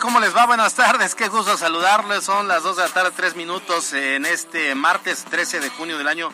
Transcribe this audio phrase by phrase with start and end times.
[0.00, 0.46] ¿Cómo les va?
[0.46, 2.24] Buenas tardes, qué gusto saludarles.
[2.24, 6.08] Son las 2 de la tarde, 3 minutos en este martes 13 de junio del
[6.08, 6.32] año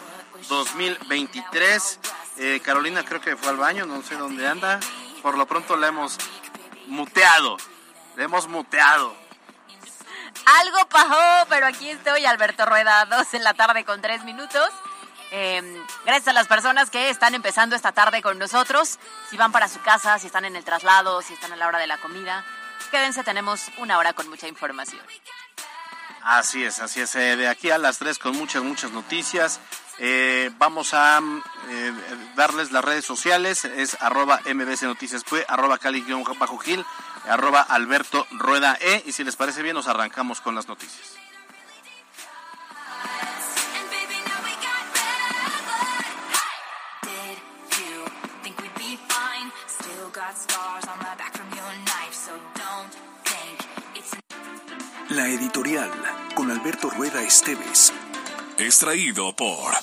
[0.49, 1.99] 2023.
[2.45, 4.81] Eh, Carolina creo que fue al baño, no sé dónde anda.
[5.23, 6.19] Por lo pronto la hemos
[6.89, 7.57] muteado.
[8.17, 9.15] La hemos muteado.
[10.45, 14.69] Algo pasó, pero aquí estoy, Alberto Rueda, 2 en la tarde con 3 minutos.
[15.31, 15.63] Eh,
[16.05, 18.99] gracias a las personas que están empezando esta tarde con nosotros.
[19.31, 21.79] Si van para su casa, si están en el traslado, si están a la hora
[21.79, 22.45] de la comida,
[22.91, 25.01] quédense, tenemos una hora con mucha información.
[26.25, 27.15] Así es, así es.
[27.17, 29.61] Eh, de aquí a las 3 con muchas, muchas noticias.
[29.99, 31.93] Eh, vamos a mm, eh,
[32.37, 33.65] darles las redes sociales.
[33.65, 36.85] Es arroba mbc noticias arroba cali-bajo gil,
[37.29, 39.03] arroba alberto rueda e.
[39.07, 41.17] Y si les parece bien, nos arrancamos con las noticias.
[55.15, 55.91] La editorial
[56.35, 57.93] con Alberto Rueda Esteves.
[58.57, 59.75] Extraído por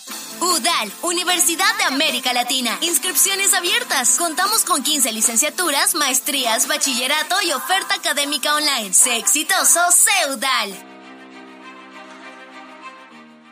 [0.41, 2.75] UDAL, Universidad de América Latina.
[2.81, 4.17] Inscripciones abiertas.
[4.17, 8.91] Contamos con 15 licenciaturas, maestrías, bachillerato y oferta académica online.
[8.91, 10.73] Sé exitoso, sé UDAL.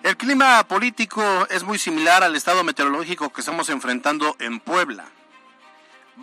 [0.01, 1.21] El clima político
[1.51, 5.11] es muy similar al estado meteorológico que estamos enfrentando en Puebla.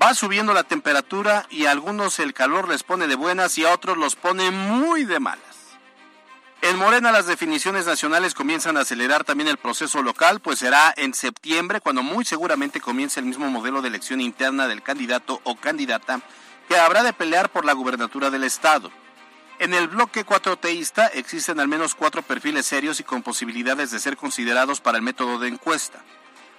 [0.01, 3.73] Va subiendo la temperatura y a algunos el calor les pone de buenas y a
[3.73, 5.55] otros los pone muy de malas.
[6.63, 11.15] En Morena las definiciones nacionales comienzan a acelerar también el proceso local, pues será en
[11.15, 16.23] septiembre cuando muy seguramente comience el mismo modelo de elección interna del candidato o candidata
[16.69, 18.91] que habrá de pelear por la gubernatura del estado.
[19.59, 24.17] En el bloque cuatroteísta existen al menos cuatro perfiles serios y con posibilidades de ser
[24.17, 26.03] considerados para el método de encuesta.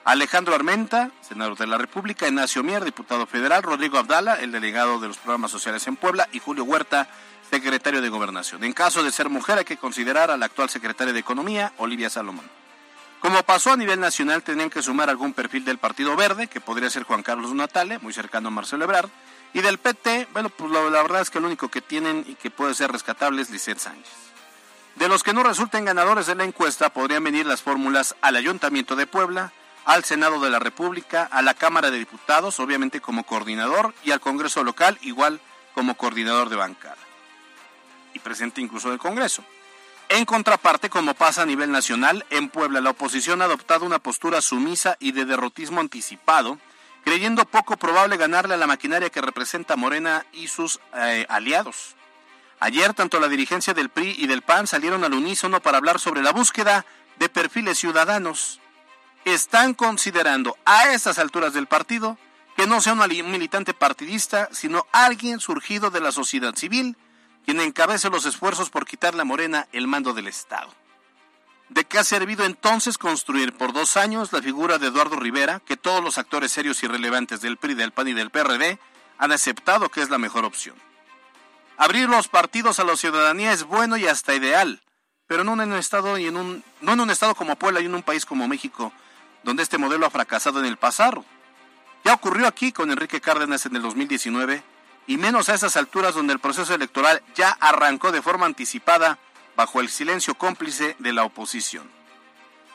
[0.06, 5.08] Alejandro Armenta, senador de la República, Ignacio Mier, diputado federal, Rodrigo Abdala, el delegado de
[5.08, 7.08] los programas sociales en Puebla, y Julio Huerta,
[7.50, 8.64] secretario de Gobernación.
[8.64, 12.12] En caso de ser mujer hay que considerar a la actual secretaria de Economía, Olivia
[12.12, 12.46] Salomón.
[13.20, 16.92] Como pasó a nivel nacional, tenían que sumar algún perfil del Partido Verde, que podría
[16.92, 19.10] ser Juan Carlos Natale, muy cercano a Marcelo Ebrard,
[19.56, 22.52] y del PT, bueno, pues la, verdad es que lo único que tienen y que
[22.52, 24.14] puede ser rescatable es Lisette Sánchez.
[24.98, 28.96] De los que no resulten ganadores de la encuesta, podrían venir las fórmulas al Ayuntamiento
[28.96, 29.52] de Puebla,
[29.86, 34.20] al Senado de la República, a la Cámara de Diputados, obviamente como coordinador, y al
[34.20, 35.40] Congreso local, igual
[35.74, 36.98] como coordinador de bancada.
[38.14, 39.44] Y presente incluso del Congreso.
[40.10, 44.42] En contraparte, como pasa a nivel nacional, en Puebla la oposición ha adoptado una postura
[44.42, 46.60] sumisa y de derrotismo anticipado,
[47.04, 51.96] creyendo poco probable ganarle a la maquinaria que representa Morena y sus eh, aliados.
[52.60, 56.22] Ayer tanto la dirigencia del PRI y del PAN salieron al unísono para hablar sobre
[56.22, 56.86] la búsqueda
[57.18, 58.60] de perfiles ciudadanos.
[59.26, 62.18] Están considerando a estas alturas del partido
[62.56, 66.96] que no sea un militante partidista, sino alguien surgido de la sociedad civil,
[67.44, 70.72] quien encabece los esfuerzos por quitarle a Morena el mando del Estado.
[71.70, 75.76] ¿De qué ha servido entonces construir por dos años la figura de Eduardo Rivera, que
[75.76, 78.80] todos los actores serios y relevantes del PRI, del PAN y del PRD
[79.18, 80.76] han aceptado que es la mejor opción?
[81.78, 84.84] Abrir los partidos a la ciudadanía es bueno y hasta ideal,
[85.26, 87.86] pero no en un estado y en un no en un estado como Puebla y
[87.86, 88.94] en un país como México,
[89.46, 91.24] donde este modelo ha fracasado en el pasado.
[92.04, 94.64] Ya ocurrió aquí con Enrique Cárdenas en el 2019
[95.08, 99.20] y menos a esas alturas donde el proceso electoral ya arrancó de forma anticipada
[99.56, 101.90] bajo el silencio cómplice de la oposición.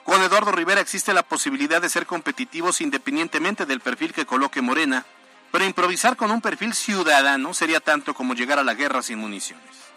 [0.05, 5.05] Con Eduardo Rivera existe la posibilidad de ser competitivos independientemente del perfil que coloque Morena,
[5.51, 9.91] pero improvisar con un perfil ciudadano sería tanto como llegar a la guerra sin municiones.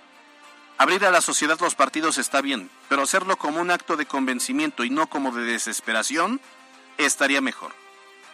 [0.79, 4.83] Abrir a la sociedad los partidos está bien, pero hacerlo como un acto de convencimiento
[4.83, 6.41] y no como de desesperación
[6.98, 7.72] estaría mejor.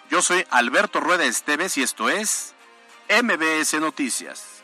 [0.09, 2.53] Yo soy Alberto Rueda Esteves y esto es
[3.09, 4.63] MBS Noticias.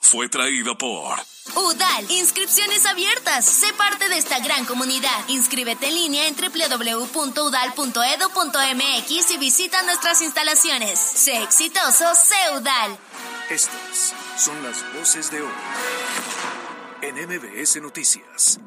[0.00, 1.16] Fue traído por
[1.54, 3.44] UDAL, inscripciones abiertas.
[3.44, 5.28] Sé parte de esta gran comunidad.
[5.28, 10.98] Inscríbete en línea en www.udal.edu.mx y visita nuestras instalaciones.
[10.98, 12.98] Sé exitoso, sé UDAL.
[13.50, 15.52] Estas son las voces de hoy
[17.02, 18.60] en MBS Noticias.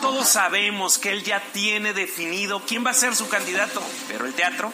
[0.00, 4.32] Todos sabemos que él ya tiene definido quién va a ser su candidato, pero el
[4.32, 4.72] teatro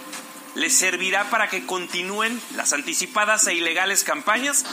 [0.54, 4.64] le servirá para que continúen las anticipadas e ilegales campañas.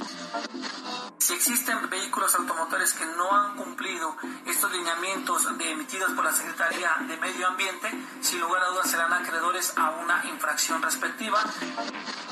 [1.19, 6.91] Si existen vehículos automotores que no han cumplido estos lineamientos de- emitidos por la Secretaría
[7.07, 11.39] de Medio Ambiente, sin lugar a dudas serán acreedores a una infracción respectiva.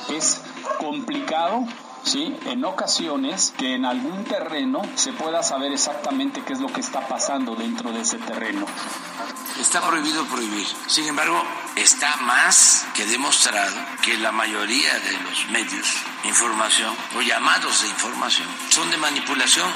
[0.09, 0.41] es
[0.79, 1.65] complicado,
[2.03, 2.35] ¿sí?
[2.45, 7.07] En ocasiones que en algún terreno se pueda saber exactamente qué es lo que está
[7.07, 8.65] pasando dentro de ese terreno.
[9.59, 10.67] Está prohibido prohibir.
[10.87, 11.43] Sin embargo,
[11.75, 15.87] está más que demostrado que la mayoría de los medios
[16.27, 19.67] información o llamados de información son de manipulación.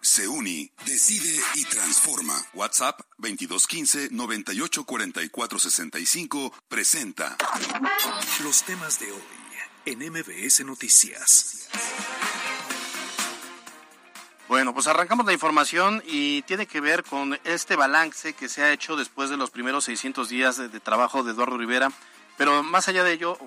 [0.00, 2.34] Seuni decide y transforma.
[2.52, 7.36] WhatsApp 2215 984465 presenta
[8.44, 9.22] Los temas de hoy
[9.86, 11.68] en MBS Noticias.
[14.52, 18.70] Bueno, pues arrancamos la información y tiene que ver con este balance que se ha
[18.70, 21.88] hecho después de los primeros 600 días de, trabajo de Eduardo Rivera,
[22.36, 23.38] pero más allá de ello,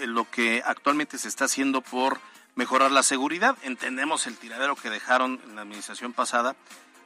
[0.00, 2.20] el- lo que actualmente se está haciendo por
[2.54, 6.54] mejorar la seguridad, entendemos el tiradero que dejaron en la administración pasada,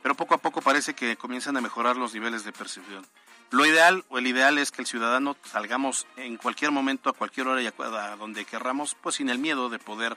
[0.02, 3.06] pero poco a poco parece que comienzan a mejorar los niveles de percepción.
[3.52, 7.48] Lo ideal o el ideal es que el ciudadano salgamos en cualquier momento, a cualquier
[7.48, 10.14] hora y a donde querramos, pues sin el miedo de poder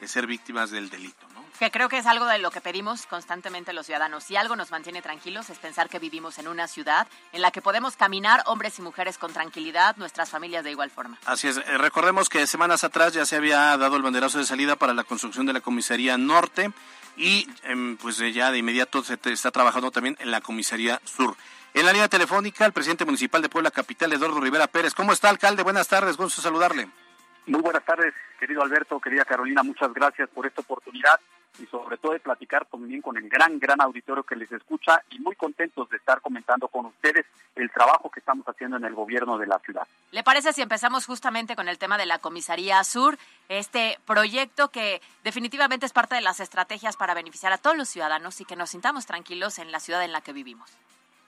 [0.00, 1.38] eh, ser víctimas del delito, ¿no?
[1.58, 4.22] Que creo que es algo de lo que pedimos constantemente los ciudadanos.
[4.22, 7.60] Si algo nos mantiene tranquilos es pensar que vivimos en una ciudad en la que
[7.60, 11.18] podemos caminar hombres y mujeres con tranquilidad, nuestras familias de igual forma.
[11.26, 11.56] Así es.
[11.56, 15.02] Eh, recordemos que semanas atrás ya se había dado el banderazo de salida para la
[15.02, 16.70] construcción de la comisaría norte
[17.16, 21.36] y em, pues eh, ya de inmediato se está trabajando también en la comisaría sur.
[21.74, 24.94] En la línea telefónica, el presidente municipal de Puebla Capital, Eduardo Rivera Pérez.
[24.94, 25.64] ¿Cómo está, alcalde?
[25.64, 26.88] Buenas tardes, gusto saludarle.
[27.48, 31.18] Muy buenas tardes, querido Alberto, querida Carolina, muchas gracias por esta oportunidad
[31.58, 35.18] y sobre todo de platicar también con el gran, gran auditorio que les escucha y
[35.20, 37.24] muy contentos de estar comentando con ustedes
[37.56, 39.88] el trabajo que estamos haciendo en el gobierno de la ciudad.
[40.12, 43.16] ¿Le parece si empezamos justamente con el tema de la Comisaría Sur?
[43.48, 48.42] Este proyecto que definitivamente es parte de las estrategias para beneficiar a todos los ciudadanos
[48.42, 50.70] y que nos sintamos tranquilos en la ciudad en la que vivimos.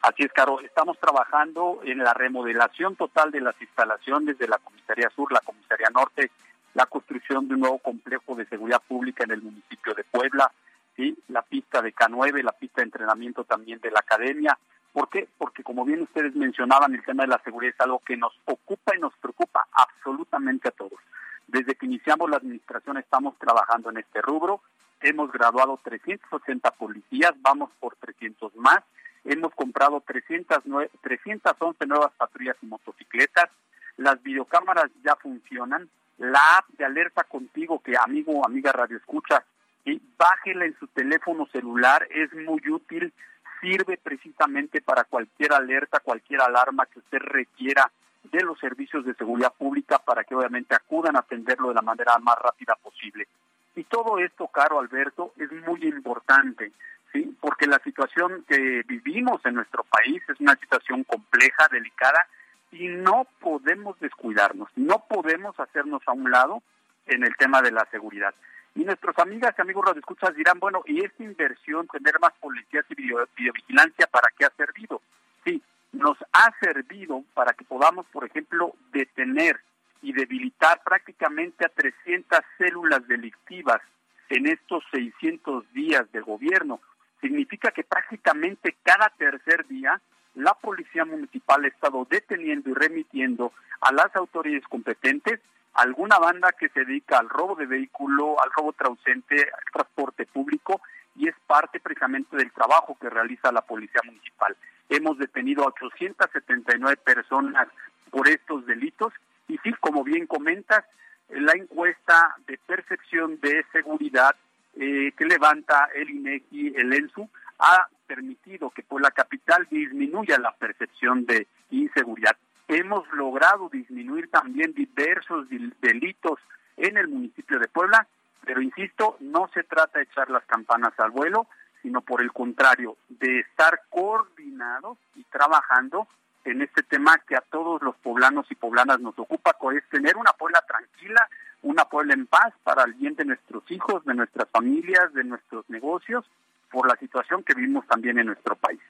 [0.02, 5.10] Así es, Caro, estamos trabajando en la remodelación total de las instalaciones de la Comisaría
[5.10, 6.30] Sur, la Comisaría Norte,
[6.72, 10.50] la construcción de un nuevo complejo de seguridad pública en el municipio de Puebla,
[10.96, 11.14] ¿sí?
[11.28, 14.58] la pista de K9, la pista de entrenamiento también de la academia.
[14.90, 15.28] ¿Por qué?
[15.36, 18.96] Porque como bien ustedes mencionaban, el tema de la seguridad es algo que nos ocupa
[18.96, 20.98] y nos preocupa absolutamente a todos.
[21.46, 24.62] Desde que iniciamos la administración estamos trabajando en este rubro.
[25.02, 28.80] Hemos graduado 380 policías, vamos por 300 más.
[29.24, 33.50] Hemos comprado 309 311 nuevas patrullas y motocicletas.
[33.96, 35.88] Las videocámaras ya funcionan.
[36.18, 39.42] La app de alerta contigo, que amigo o amiga radio escucha,
[39.84, 43.12] y bájela en su teléfono celular, es muy útil,
[43.60, 47.90] sirve precisamente para cualquier alerta, cualquier alarma que usted requiera
[48.24, 52.18] de los servicios de seguridad pública para que obviamente acudan a atenderlo de la manera
[52.18, 53.26] más rápida posible.
[53.74, 56.72] Y todo esto, caro Alberto, es muy importante,
[57.12, 57.36] ¿sí?
[57.40, 62.26] Porque la situación que vivimos en nuestro país es una situación compleja, delicada,
[62.72, 66.62] y no podemos descuidarnos, no podemos hacernos a un lado
[67.06, 68.34] en el tema de la seguridad.
[68.76, 72.94] Y nuestros amigas y amigos radioescuchas dirán, bueno, ¿y esta inversión, tener más policías y
[72.94, 75.02] video- videovigilancia, para qué ha servido?
[75.44, 75.60] Sí,
[75.92, 79.60] nos ha servido para que podamos, por ejemplo, detener
[80.02, 83.80] y debilitar prácticamente a 300 células delictivas
[84.28, 86.80] en estos 600 días de gobierno.
[87.20, 90.00] Significa que prácticamente cada tercer día
[90.34, 95.40] la Policía Municipal ha estado deteniendo y remitiendo a las autoridades competentes
[95.74, 100.80] alguna banda que se dedica al robo de vehículo, al robo trausente, al transporte público
[101.16, 104.56] y es parte precisamente del trabajo que realiza la Policía Municipal.
[104.88, 107.68] Hemos detenido a 879 personas
[108.10, 109.12] por estos delitos
[109.48, 110.84] y sí, como bien comentas,
[111.28, 114.34] la encuesta de percepción de seguridad
[114.82, 120.52] eh, que levanta el INEGI, el ENSU, ha permitido que por la capital disminuya la
[120.52, 122.34] percepción de inseguridad.
[122.66, 125.46] Hemos logrado disminuir también diversos
[125.82, 126.38] delitos
[126.78, 128.06] en el municipio de Puebla,
[128.46, 131.46] pero insisto, no se trata de echar las campanas al vuelo,
[131.82, 136.08] sino por el contrario, de estar coordinados y trabajando
[136.44, 140.32] en este tema que a todos los poblanos y poblanas nos ocupa, es tener una
[140.32, 141.28] Puebla tranquila,
[141.62, 145.68] una Puebla en paz para el bien de nuestros hijos, de nuestras familias, de nuestros
[145.68, 146.24] negocios,
[146.70, 148.80] por la situación que vivimos también en nuestro país.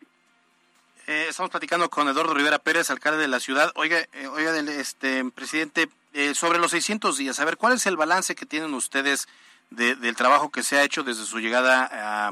[1.06, 3.72] Eh, estamos platicando con Eduardo Rivera Pérez, alcalde de la ciudad.
[3.74, 7.96] Oiga, eh, oiga este presidente, eh, sobre los 600 días, a ver, ¿cuál es el
[7.96, 9.28] balance que tienen ustedes
[9.70, 12.28] del trabajo que se ha hecho desde su llegada,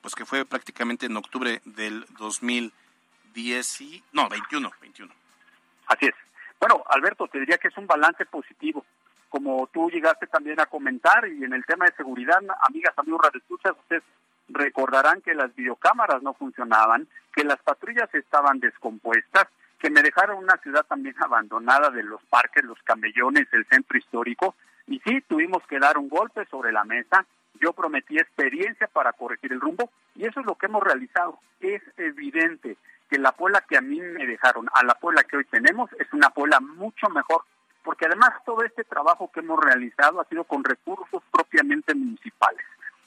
[0.00, 5.14] pues que fue prácticamente en octubre del 2010 y, no, 21, 21?
[5.86, 6.14] Así es.
[6.58, 8.84] Bueno, Alberto, te diría que es un balance positivo.
[9.32, 12.36] Como tú llegaste también a comentar, y en el tema de seguridad,
[12.68, 14.02] amigas, amigos, radioescuchas, ustedes
[14.50, 19.46] recordarán que las videocámaras no funcionaban, que las patrullas estaban descompuestas,
[19.78, 24.54] que me dejaron una ciudad también abandonada de los parques, los camellones, el centro histórico.
[24.86, 27.24] Y sí, tuvimos que dar un golpe sobre la mesa.
[27.58, 31.38] Yo prometí experiencia para corregir el rumbo y eso es lo que hemos realizado.
[31.58, 32.76] Es evidente
[33.08, 36.12] que la Puebla que a mí me dejaron a la Puebla que hoy tenemos es
[36.12, 37.44] una Puebla mucho mejor,
[37.82, 42.64] porque además todo este trabajo que hemos realizado ha sido con recursos propiamente municipales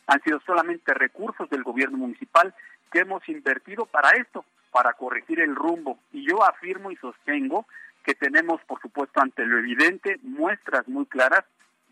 [0.08, 2.54] han sido solamente recursos del gobierno municipal
[2.92, 5.98] que hemos invertido para esto, para corregir el rumbo.
[6.12, 7.66] Y yo afirmo y sostengo
[8.04, 11.44] que tenemos, por supuesto, ante lo evidente, muestras muy claras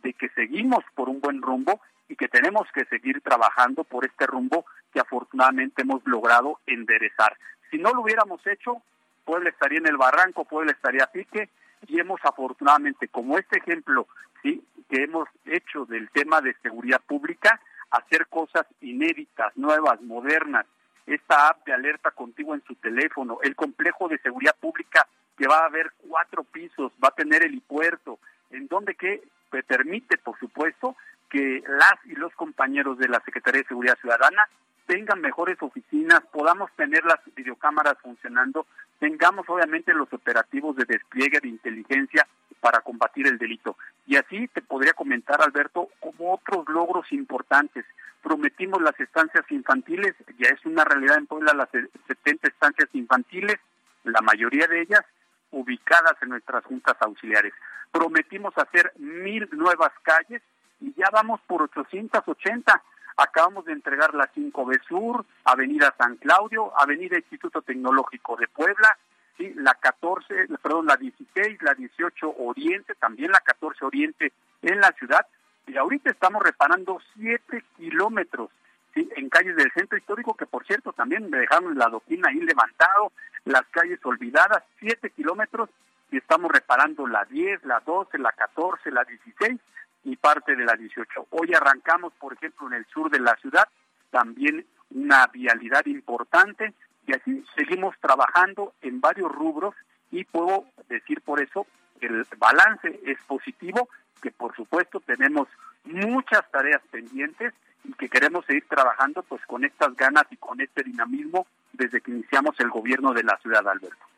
[0.03, 4.27] de que seguimos por un buen rumbo y que tenemos que seguir trabajando por este
[4.27, 7.35] rumbo que afortunadamente hemos logrado enderezar.
[7.71, 8.83] Si no lo hubiéramos hecho,
[9.25, 11.49] Puebla estaría en el barranco, Puebla estaría a pique
[11.87, 14.07] y hemos afortunadamente, como este ejemplo
[14.41, 17.59] sí que hemos hecho del tema de seguridad pública,
[17.91, 20.65] hacer cosas inéditas, nuevas, modernas.
[21.05, 25.59] Esta app de alerta contigo en su teléfono, el complejo de seguridad pública que va
[25.59, 28.19] a haber cuatro pisos, va a tener helipuerto,
[28.51, 29.21] en donde que
[29.67, 30.95] permite, por supuesto,
[31.29, 34.47] que las y los compañeros de la Secretaría de Seguridad Ciudadana
[34.93, 38.67] tengan mejores oficinas, podamos tener las videocámaras funcionando,
[38.99, 42.27] tengamos obviamente los operativos de despliegue de inteligencia
[42.59, 43.75] para combatir el delito.
[44.05, 47.85] Y así te podría comentar, Alberto, como otros logros importantes.
[48.21, 53.57] Prometimos las estancias infantiles, ya es una realidad en Puebla las 70 estancias infantiles,
[54.03, 55.03] la mayoría de ellas
[55.49, 57.53] ubicadas en nuestras juntas auxiliares.
[57.91, 60.43] Prometimos hacer mil nuevas calles
[60.79, 62.83] y ya vamos por 880
[63.17, 68.97] Acabamos de entregar la 5B Sur, Avenida San Claudio, Avenida Instituto Tecnológico de Puebla,
[69.37, 74.91] sí, la 14, perdón, la 16, la 18 Oriente, también la 14 Oriente en la
[74.93, 75.25] ciudad.
[75.67, 78.49] Y ahorita estamos reparando 7 kilómetros
[78.95, 83.11] en calles del centro histórico, que por cierto también me dejaron la doquina ahí levantado,
[83.45, 85.69] las calles olvidadas, 7 kilómetros,
[86.11, 89.59] y estamos reparando la 10, la 12, la 14, la 16
[90.03, 91.27] y parte de la 18.
[91.31, 93.67] Hoy arrancamos, por ejemplo, en el sur de la ciudad,
[94.11, 96.73] también una vialidad importante
[97.07, 99.75] y así seguimos trabajando en varios rubros
[100.11, 101.65] y puedo decir por eso
[101.99, 103.89] que el balance es positivo,
[104.21, 105.47] que por supuesto tenemos
[105.85, 110.83] muchas tareas pendientes y que queremos seguir trabajando pues con estas ganas y con este
[110.83, 114.12] dinamismo desde que iniciamos el gobierno de la ciudad, Alberto.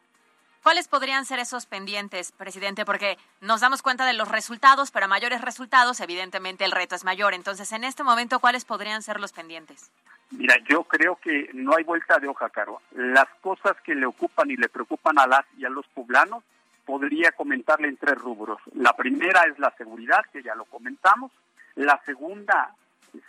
[0.66, 2.86] ¿Cuáles podrían ser esos pendientes, presidente?
[2.86, 7.04] Porque nos damos cuenta de los resultados, pero a mayores resultados, evidentemente el reto es
[7.04, 7.36] mayor.
[7.36, 9.92] Entonces, en este momento, ¿cuáles podrían ser los pendientes?
[10.32, 12.82] Mira, yo creo que no hay vuelta de hoja, Caro.
[12.96, 16.44] Las cosas que le ocupan y le preocupan a las y a los poblanos,
[16.84, 18.60] podría comentarle en tres rubros.
[18.74, 21.32] La primera es la seguridad, que ya lo comentamos.
[21.76, 22.74] La segunda,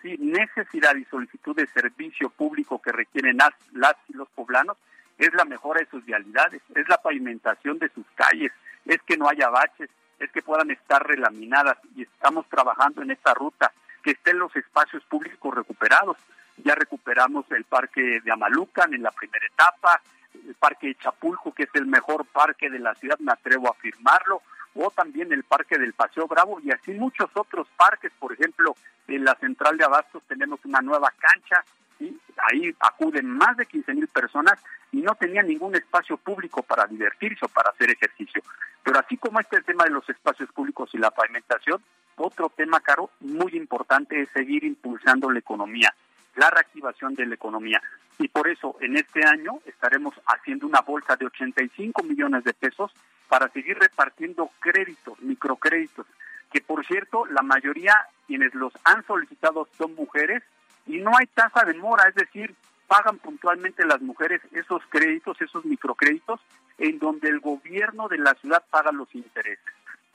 [0.00, 4.78] sí, necesidad y solicitud de servicio público que requieren las, las y los poblanos
[5.18, 8.52] es la mejora de sus vialidades, es la pavimentación de sus calles,
[8.84, 13.34] es que no haya baches, es que puedan estar relaminadas y estamos trabajando en esta
[13.34, 16.16] ruta, que estén los espacios públicos recuperados.
[16.58, 20.00] Ya recuperamos el parque de Amalucan en la primera etapa,
[20.46, 23.72] el parque de Chapulco, que es el mejor parque de la ciudad, me atrevo a
[23.72, 24.42] afirmarlo,
[24.74, 28.76] o también el parque del Paseo Bravo y así muchos otros parques, por ejemplo,
[29.08, 31.64] en la central de Abastos tenemos una nueva cancha
[32.00, 32.16] y
[32.50, 34.58] ahí acuden más de 15 mil personas
[34.92, 38.42] y no tenían ningún espacio público para divertirse o para hacer ejercicio.
[38.82, 41.82] Pero así como este tema de los espacios públicos y la pavimentación,
[42.16, 45.94] otro tema, Caro, muy importante es seguir impulsando la economía,
[46.36, 47.82] la reactivación de la economía.
[48.18, 52.92] Y por eso en este año estaremos haciendo una bolsa de 85 millones de pesos
[53.28, 56.06] para seguir repartiendo créditos, microcréditos,
[56.50, 57.94] que por cierto la mayoría
[58.26, 60.42] quienes los han solicitado son mujeres
[60.86, 62.54] y no hay tasa de mora, es decir,
[62.86, 66.40] pagan puntualmente las mujeres esos créditos, esos microcréditos,
[66.78, 69.64] en donde el gobierno de la ciudad paga los intereses.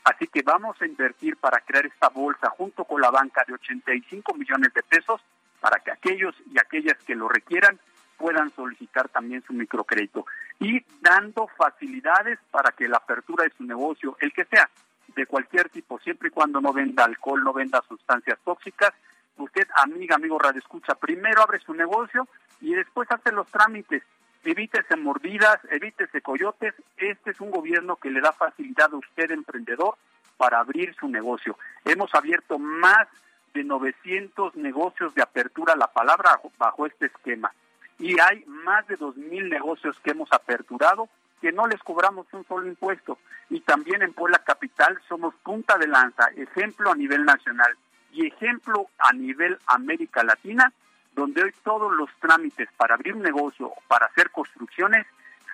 [0.04, 4.34] Así que vamos a invertir para crear esta bolsa junto con la banca de 85
[4.34, 5.22] millones de pesos
[5.60, 7.80] para que aquellos y aquellas que lo requieran
[8.18, 10.26] puedan solicitar también su microcrédito
[10.60, 14.70] y dando facilidades para que la apertura de su negocio, el que sea,
[15.16, 18.94] de cualquier tipo, siempre y cuando no venda alcohol, no venda sustancias tóxicas,
[19.42, 22.28] usted, amiga, amigo Radio Escucha, primero abre su negocio
[22.60, 24.04] y después hace los trámites.
[24.44, 26.74] Evítese mordidas, evítese coyotes.
[26.98, 29.96] Este es un gobierno que le da facilidad a usted, emprendedor,
[30.38, 31.58] para abrir su negocio.
[31.86, 33.08] Hemos abierto más
[33.54, 37.54] de 900 negocios de apertura a la palabra bajo este esquema.
[38.00, 41.08] Y hay más de 2.000 negocios que hemos aperturado
[41.40, 43.20] que no les cobramos un solo impuesto.
[43.50, 47.76] Y también en Puebla Capital somos punta de lanza, ejemplo a nivel nacional
[48.14, 50.72] y ejemplo a nivel América Latina,
[51.14, 55.06] donde hoy todos los trámites para abrir un negocio para hacer construcciones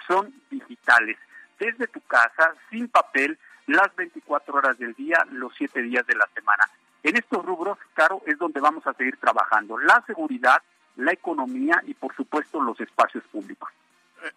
[0.08, 1.18] son digitales.
[1.60, 6.28] Desde tu casa, sin papel, las 24 horas del día, los 7 días de la
[6.34, 6.70] semana.
[7.04, 9.78] En estos rubros, claro, es donde vamos a seguir trabajando.
[9.78, 10.62] La seguridad,
[10.96, 13.70] la economía y, por supuesto, los espacios públicos.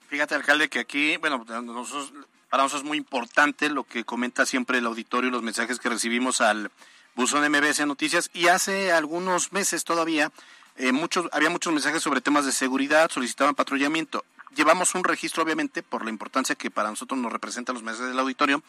[0.09, 2.13] Fíjate, alcalde, que aquí, bueno, nosotros,
[2.49, 6.41] para nosotros es muy importante lo que comenta siempre el auditorio los mensajes que recibimos
[6.41, 6.71] al
[7.15, 8.31] buzón MBS Noticias.
[8.33, 10.31] Y hace algunos meses todavía
[10.77, 14.25] eh, muchos, había muchos mensajes sobre temas de seguridad, solicitaban patrullamiento.
[14.55, 18.19] Llevamos un registro, obviamente, por la importancia que para nosotros nos representan los mensajes del
[18.19, 18.63] auditorio.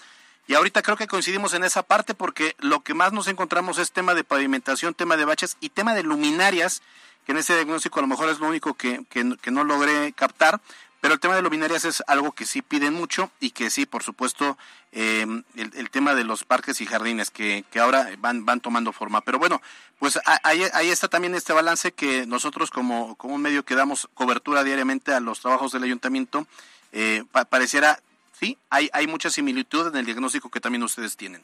[0.48, 3.92] Y ahorita creo que coincidimos en esa parte porque lo que más nos encontramos es
[3.92, 6.82] tema de pavimentación, tema de baches y tema de luminarias,
[7.26, 10.12] que en ese diagnóstico a lo mejor es lo único que, que, que no logré
[10.14, 10.60] captar,
[11.02, 14.04] pero el tema de luminarias es algo que sí piden mucho y que sí, por
[14.04, 14.58] supuesto,
[14.92, 19.22] eh, el, tema de los parques y jardines que, que ahora van, van tomando forma.
[19.22, 19.62] Pero bueno,
[19.98, 24.08] pues ahí, ahí está también este balance que nosotros como, como un medio que damos
[24.14, 26.46] cobertura diariamente a los trabajos del ayuntamiento,
[26.92, 28.00] eh, pareciera,
[28.32, 31.42] sí, hay, hay mucha similitud en el diagnóstico que también ustedes tienen.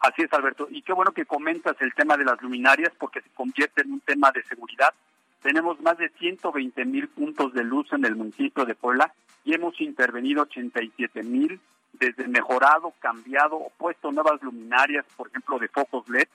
[0.00, 0.68] Así es, Alberto.
[0.70, 4.00] Y qué bueno que comentas el tema de las luminarias porque se convierte en un
[4.00, 4.94] tema de seguridad
[5.46, 9.80] tenemos más de 120 mil puntos de luz en el municipio de Puebla y hemos
[9.80, 11.60] intervenido 87 mil,
[11.92, 16.26] desde mejorado, cambiado puesto nuevas luminarias, por ejemplo, de focos LED.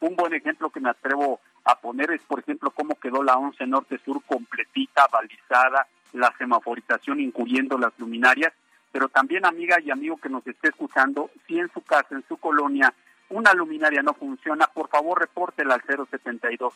[0.00, 3.66] Un buen ejemplo que me atrevo a poner es, por ejemplo, cómo quedó la 11
[3.66, 8.52] Norte-Sur completita, balizada, la semaforización incluyendo las luminarias.
[8.92, 12.36] Pero también, amiga y amigo que nos esté escuchando, si en su casa, en su
[12.36, 12.92] colonia,
[13.30, 16.74] una luminaria no funciona, por favor repórtela al 072.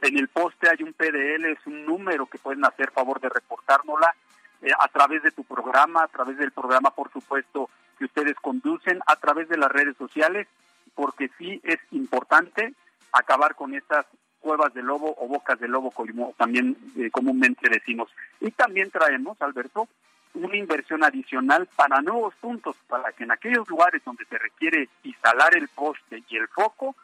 [0.00, 4.14] En el poste hay un PDL, es un número que pueden hacer favor de reportárnosla
[4.62, 9.00] eh, a través de tu programa, a través del programa, por supuesto, que ustedes conducen,
[9.06, 10.46] a través de las redes sociales,
[10.94, 12.74] porque sí es importante
[13.12, 14.06] acabar con estas
[14.40, 18.10] cuevas de lobo o bocas de lobo, como también eh, comúnmente decimos.
[18.40, 19.88] Y también traemos, Alberto,
[20.34, 25.56] una inversión adicional para nuevos puntos, para que en aquellos lugares donde se requiere instalar
[25.56, 26.94] el poste y el foco,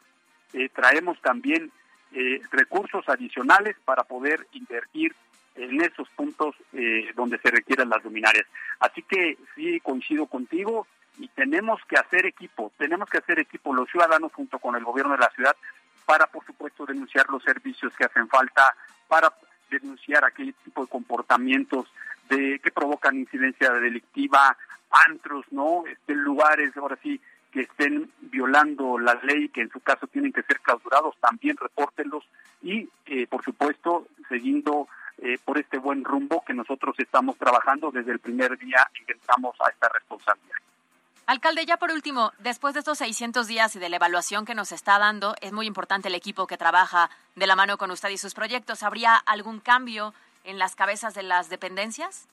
[0.53, 1.71] eh, traemos también
[2.13, 5.15] eh, recursos adicionales para poder invertir
[5.55, 8.45] en esos puntos eh, donde se requieran las luminarias.
[8.79, 10.87] Así que sí coincido contigo
[11.19, 15.13] y tenemos que hacer equipo, tenemos que hacer equipo los ciudadanos junto con el gobierno
[15.13, 15.55] de la ciudad
[16.05, 18.63] para, por supuesto, denunciar los servicios que hacen falta,
[19.07, 19.31] para
[19.69, 21.85] denunciar aquel tipo de comportamientos
[22.29, 24.57] de que provocan incidencia delictiva,
[25.07, 25.83] antros, ¿no?
[25.85, 27.19] Este, lugares, ahora sí,
[27.51, 32.23] que estén violando la ley, que en su caso tienen que ser clausurados, también repórtenlos
[32.61, 34.87] y, eh, por supuesto, siguiendo
[35.17, 39.13] eh, por este buen rumbo que nosotros estamos trabajando desde el primer día en que
[39.13, 40.57] entramos a esta responsabilidad.
[41.27, 44.71] Alcalde, ya por último, después de estos 600 días y de la evaluación que nos
[44.71, 48.17] está dando, es muy importante el equipo que trabaja de la mano con usted y
[48.17, 48.83] sus proyectos.
[48.83, 52.27] ¿Habría algún cambio en las cabezas de las dependencias?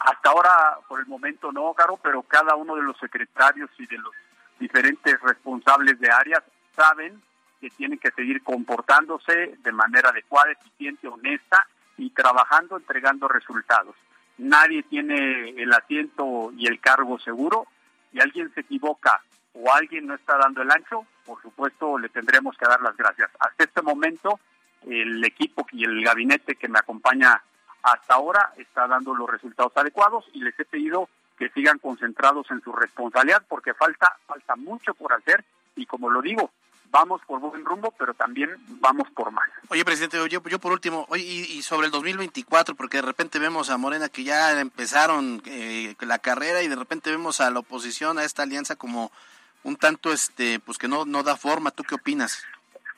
[0.00, 3.98] Hasta ahora, por el momento no, Caro, pero cada uno de los secretarios y de
[3.98, 4.14] los
[4.60, 6.42] diferentes responsables de áreas
[6.76, 7.20] saben
[7.60, 13.96] que tienen que seguir comportándose de manera adecuada, eficiente, honesta y trabajando, entregando resultados.
[14.38, 17.66] Nadie tiene el asiento y el cargo seguro
[18.12, 19.20] y alguien se equivoca
[19.52, 23.30] o alguien no está dando el ancho, por supuesto le tendremos que dar las gracias.
[23.40, 24.38] Hasta este momento
[24.86, 27.42] el equipo y el gabinete que me acompaña
[27.82, 31.08] hasta ahora está dando los resultados adecuados y les he pedido
[31.40, 35.42] que sigan concentrados en su responsabilidad porque falta falta mucho por hacer
[35.74, 36.50] y como lo digo
[36.90, 41.06] vamos por buen rumbo pero también vamos por más oye presidente yo, yo por último
[41.08, 45.94] oye y, sobre el 2024 porque de repente vemos a Morena que ya empezaron eh,
[46.00, 49.10] la carrera y de repente vemos a la oposición a esta alianza como
[49.62, 52.44] un tanto este pues que no no da forma tú qué opinas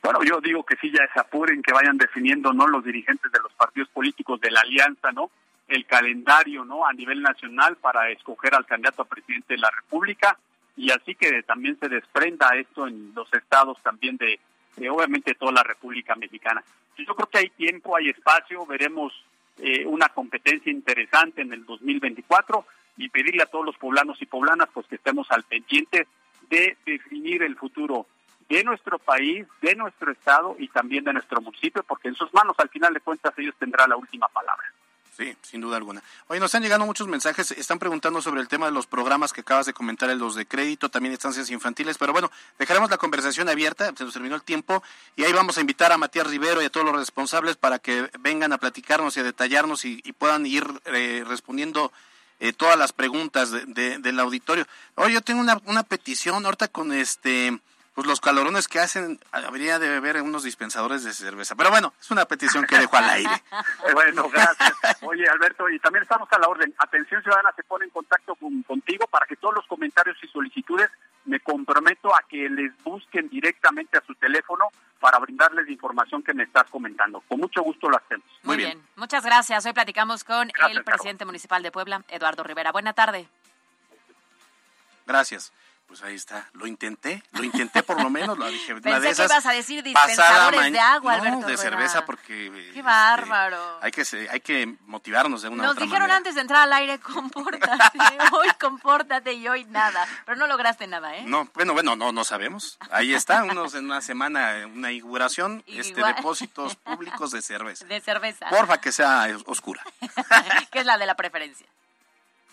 [0.02, 2.66] Bueno, yo digo que sí, ya se apuren, que vayan definiendo, ¿no?
[2.66, 5.31] Los dirigentes de los partidos políticos de la alianza, ¿no?
[5.73, 6.87] El calendario, ¿no?
[6.87, 10.37] A nivel nacional para escoger al candidato a presidente de la República
[10.77, 14.39] y así que también se desprenda esto en los estados también de,
[14.91, 16.63] obviamente toda la República Mexicana.
[16.99, 19.13] Yo creo que hay tiempo, hay espacio, veremos
[19.59, 22.67] eh, una competencia interesante en el 2024
[22.99, 26.07] y pedirle a todos los poblanos y poblanas pues que estemos al pendiente
[26.51, 28.07] de definir el futuro
[28.49, 32.55] de nuestro país, de nuestro estado y también de nuestro municipio, porque en sus manos
[32.59, 34.67] al final de cuentas ellos tendrán la última palabra.
[35.16, 36.03] Sí, sin duda alguna.
[36.29, 39.42] Oye, nos están llegando muchos mensajes, están preguntando sobre el tema de los programas que
[39.42, 43.92] acabas de comentar, los de crédito, también estancias infantiles, pero bueno, dejaremos la conversación abierta,
[43.94, 44.83] se nos terminó el tiempo,
[45.14, 48.11] y ahí vamos a invitar a Matías Rivero y a todos los responsables para que
[48.20, 51.92] vengan a platicarnos y a detallarnos y, puedan ir eh, respondiendo
[52.40, 54.66] eh, todas las preguntas del auditorio.
[54.94, 57.59] Oye, yo tengo una, una petición ahorita con este
[57.94, 61.55] pues los calorones que hacen, habría de beber unos dispensadores de cerveza.
[61.55, 63.42] Pero bueno, es una petición que dejo al aire.
[63.92, 65.02] bueno, gracias.
[65.02, 66.74] Oye, Alberto, y también estamos a la orden.
[66.78, 68.35] Atención Ciudadana se pone en contacto
[68.66, 70.90] contigo para que todos los comentarios y solicitudes
[71.26, 76.33] me comprometo a que les busquen directamente a su teléfono para brindarles la información que
[76.33, 77.20] me estás comentando.
[77.28, 78.26] Con mucho gusto lo hacemos.
[78.42, 78.83] Muy, bien.
[78.96, 79.66] muchas gracias.
[79.66, 82.72] Hoy platicamos con el presidente municipal de Puebla, Eduardo Rivera.
[82.72, 83.28] Buena tarde.
[85.07, 85.52] Gracias
[85.92, 86.48] pues ahí está.
[86.55, 88.38] Lo intenté, lo intenté por lo menos.
[88.38, 91.40] Lo dije, Pensé de esas que ibas a decir dispensadores de agua, Alberto.
[91.40, 92.50] No, de cerveza porque...
[92.50, 93.78] Qué este, bárbaro.
[93.83, 96.98] hay, que, hay que motivarnos de una Nos otra dijeron antes de entrar al aire,
[96.98, 97.98] compórtate,
[98.33, 100.09] hoy compórtate y hoy nada.
[100.24, 101.24] Pero no lograste nada, ¿eh?
[101.26, 102.78] No, bueno, bueno, no, no sabemos.
[102.90, 107.85] Ahí está, unos en una semana, una inauguración, este depósitos públicos de cerveza.
[107.85, 108.48] De cerveza.
[108.48, 109.85] Porfa, que sea oscura.
[110.70, 111.66] que es la de la preferencia.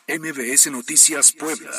[0.09, 1.71] MBS Noticias Puebla.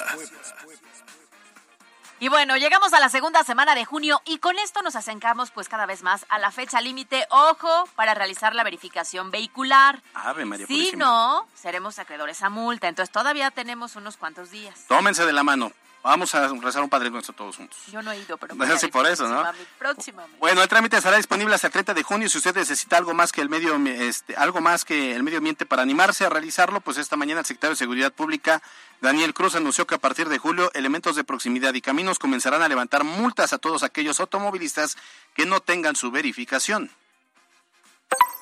[2.22, 5.70] Y bueno, llegamos a la segunda semana de junio y con esto nos acercamos pues
[5.70, 10.02] cada vez más a la fecha límite, ojo, para realizar la verificación vehicular.
[10.12, 14.84] Ave María Si no, seremos acreedores a multa, entonces todavía tenemos unos cuantos días.
[14.86, 15.72] Tómense de la mano.
[16.02, 17.78] Vamos a rezar un Padre Nuestro todos juntos.
[17.92, 18.54] Yo no he ido, pero...
[18.70, 19.44] No sé por eso, ¿no?
[19.78, 20.38] Próximamente.
[20.38, 22.28] Bueno, el trámite estará disponible hasta el 30 de junio.
[22.28, 25.66] Si usted necesita algo más que el medio, este, algo más que el medio ambiente
[25.66, 28.62] para animarse a realizarlo, pues esta mañana el secretario de Seguridad Pública,
[29.02, 32.68] Daniel Cruz, anunció que a partir de julio, elementos de proximidad y caminos comenzarán a
[32.68, 34.96] levantar multas a todos aquellos automovilistas
[35.34, 36.90] que no tengan su verificación.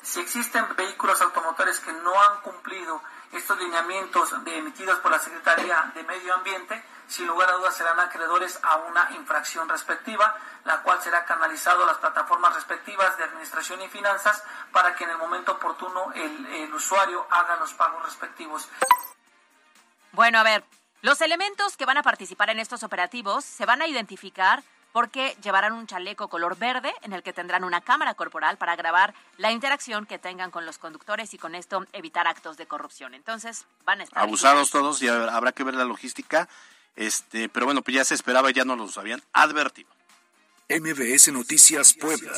[0.02, 6.02] Si existen vehículos automotores que no han cumplido estos lineamientos emitidos por la Secretaría de
[6.04, 11.24] Medio Ambiente, sin lugar a dudas serán acreedores a una infracción respectiva, la cual será
[11.24, 16.12] canalizado a las plataformas respectivas de administración y finanzas para que en el momento oportuno
[16.14, 18.68] el, el usuario haga los pagos respectivos.
[20.12, 20.64] Bueno, a ver,
[21.00, 25.72] los elementos que van a participar en estos operativos se van a identificar porque llevarán
[25.72, 30.06] un chaleco color verde en el que tendrán una cámara corporal para grabar la interacción
[30.06, 33.14] que tengan con los conductores y con esto evitar actos de corrupción.
[33.14, 36.48] Entonces, van a estar abusados todos y habrá que ver la logística
[36.98, 39.88] este, pero bueno, pues ya se esperaba, ya no los habían advertido.
[40.68, 42.32] MBS Noticias Puebla.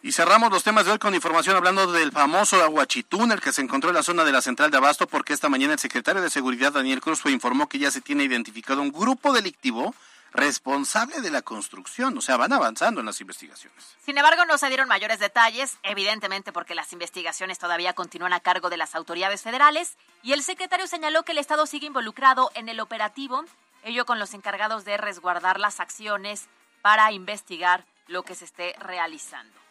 [0.00, 3.90] Y cerramos los temas de hoy con información hablando del famoso aguachitúnel que se encontró
[3.90, 6.72] en la zona de la central de Abasto, porque esta mañana el secretario de Seguridad,
[6.72, 9.92] Daniel Cruz, informó que ya se tiene identificado un grupo delictivo
[10.36, 13.96] responsable de la construcción, o sea, van avanzando en las investigaciones.
[14.04, 18.70] Sin embargo, no se dieron mayores detalles, evidentemente porque las investigaciones todavía continúan a cargo
[18.70, 22.80] de las autoridades federales, y el secretario señaló que el Estado sigue involucrado en el
[22.80, 23.44] operativo,
[23.82, 26.46] ello con los encargados de resguardar las acciones
[26.82, 29.65] para investigar lo que se esté realizando.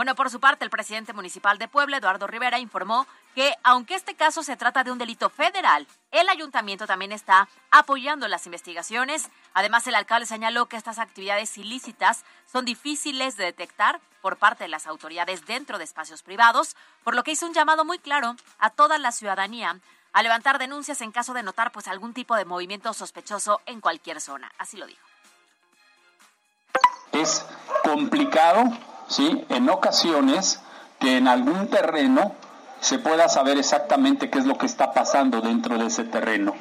[0.00, 4.14] Bueno, por su parte, el presidente municipal de Puebla, Eduardo Rivera, informó que aunque este
[4.14, 9.28] caso se trata de un delito federal, el ayuntamiento también está apoyando las investigaciones.
[9.52, 14.68] Además, el alcalde señaló que estas actividades ilícitas son difíciles de detectar por parte de
[14.68, 18.70] las autoridades dentro de espacios privados, por lo que hizo un llamado muy claro a
[18.70, 19.80] toda la ciudadanía
[20.14, 24.22] a levantar denuncias en caso de notar pues algún tipo de movimiento sospechoso en cualquier
[24.22, 24.50] zona.
[24.56, 25.06] Así lo dijo.
[27.12, 27.44] Es
[27.84, 28.64] complicado
[29.10, 29.44] ¿sí?
[29.50, 30.60] En ocasiones
[30.98, 32.32] que en algún terreno
[32.80, 36.54] se pueda saber exactamente qué es lo que está pasando dentro de ese terreno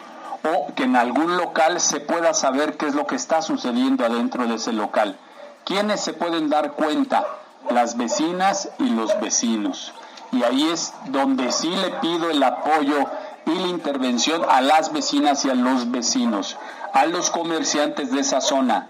[0.44, 4.48] o que en algún local se pueda saber qué es lo que está sucediendo adentro
[4.48, 5.18] de ese local.
[5.66, 7.26] ¿Quiénes se pueden dar cuenta?
[7.70, 9.94] Las vecinas y los vecinos.
[10.32, 13.06] Y ahí es donde sí le pido el apoyo
[13.46, 16.58] y la intervención a las vecinas y a los vecinos,
[16.94, 18.90] a los comerciantes de esa zona.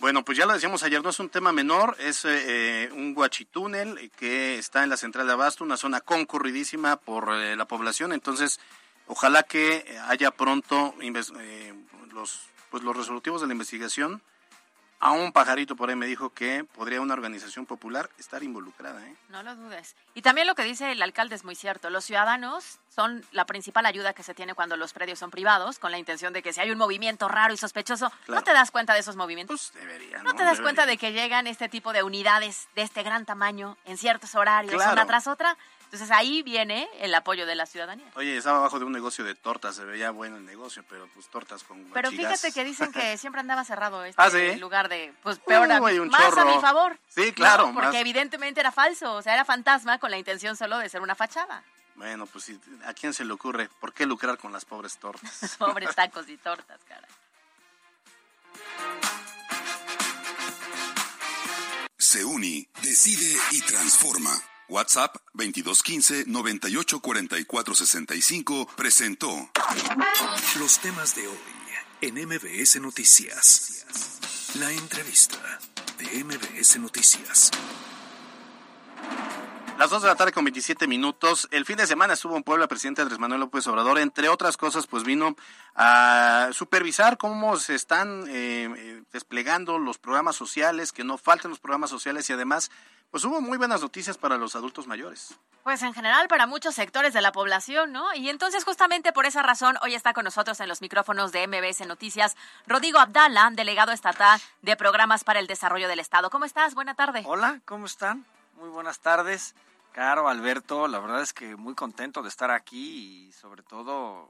[0.00, 4.10] Bueno, pues ya lo decíamos ayer, no es un tema menor, es eh, un guachitúnel
[4.16, 8.60] que está en la central de Abasto, una zona concurridísima por eh, la población, entonces
[9.08, 11.74] ojalá que haya pronto eh,
[12.14, 14.22] los, pues los resolutivos de la investigación
[15.02, 19.00] A un pajarito por ahí me dijo que podría una organización popular estar involucrada.
[19.06, 19.16] ¿eh?
[19.30, 19.96] No lo dudes.
[20.14, 21.88] Y también lo que dice el alcalde es muy cierto.
[21.88, 25.90] Los ciudadanos son la principal ayuda que se tiene cuando los predios son privados, con
[25.90, 28.40] la intención de que si hay un movimiento raro y sospechoso, Claro.
[28.40, 29.70] no te das cuenta de esos movimientos.
[29.72, 33.02] Pues debería, no te das cuenta de que llegan este tipo de unidades de este
[33.02, 34.92] gran tamaño en ciertos horarios, Claro.
[34.92, 35.56] una tras otra.
[35.92, 38.06] Entonces ahí viene el apoyo de la ciudadanía.
[38.14, 41.26] Oye, estaba abajo de un negocio de tortas, se veía bueno el negocio, pero pues
[41.26, 42.40] tortas con Pero guachigas.
[42.40, 44.54] fíjate que dicen que siempre andaba cerrado este ¿Ah, sí?
[44.60, 46.54] lugar de, pues peor, a- un más a chorro.
[46.54, 46.96] mi favor.
[47.08, 47.74] Sí, claro, ¿no?
[47.74, 47.96] Porque más.
[47.96, 51.64] evidentemente era falso, o sea, era fantasma con la intención solo de ser una fachada.
[51.96, 53.68] Bueno, pues sí, ¿a quién se le ocurre?
[53.80, 55.56] ¿Por qué lucrar con las pobres tortas?
[55.58, 57.08] Pobres tacos y tortas, cara.
[61.98, 64.30] Se uni, decide y transforma.
[64.70, 69.50] WhatsApp 2215 984465 presentó
[70.60, 71.36] Los temas de hoy
[72.02, 73.84] en MBS Noticias.
[74.60, 75.58] La entrevista
[75.98, 77.50] de MBS Noticias.
[79.80, 81.48] Las 2 de la tarde con 27 minutos.
[81.50, 83.98] El fin de semana estuvo en Puebla el presidente Andrés Manuel López Obrador.
[83.98, 85.34] Entre otras cosas, pues vino
[85.74, 91.60] a supervisar cómo se están eh, eh, desplegando los programas sociales, que no falten los
[91.60, 92.70] programas sociales y además,
[93.10, 95.34] pues hubo muy buenas noticias para los adultos mayores.
[95.62, 98.14] Pues en general para muchos sectores de la población, ¿no?
[98.14, 101.86] Y entonces justamente por esa razón hoy está con nosotros en los micrófonos de MBS
[101.86, 106.30] Noticias Rodrigo Abdala, delegado estatal de programas para el desarrollo del Estado.
[106.30, 106.74] ¿Cómo estás?
[106.74, 107.24] Buena tarde.
[107.26, 108.24] Hola, ¿cómo están?
[108.56, 109.54] Muy buenas tardes.
[109.92, 114.28] Caro, Alberto, la verdad es que muy contento de estar aquí y sobre todo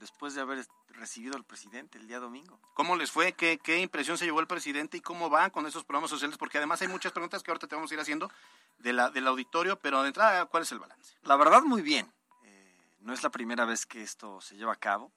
[0.00, 2.58] después de haber recibido al presidente el día domingo.
[2.74, 3.32] ¿Cómo les fue?
[3.34, 6.38] ¿Qué, ¿Qué impresión se llevó el presidente y cómo van con esos programas sociales?
[6.38, 8.30] Porque además hay muchas preguntas que ahorita te vamos a ir haciendo
[8.78, 11.14] de la, del auditorio, pero de entrada, ¿cuál es el balance?
[11.22, 12.10] La verdad, muy bien.
[12.44, 15.12] Eh, no es la primera vez que esto se lleva a cabo.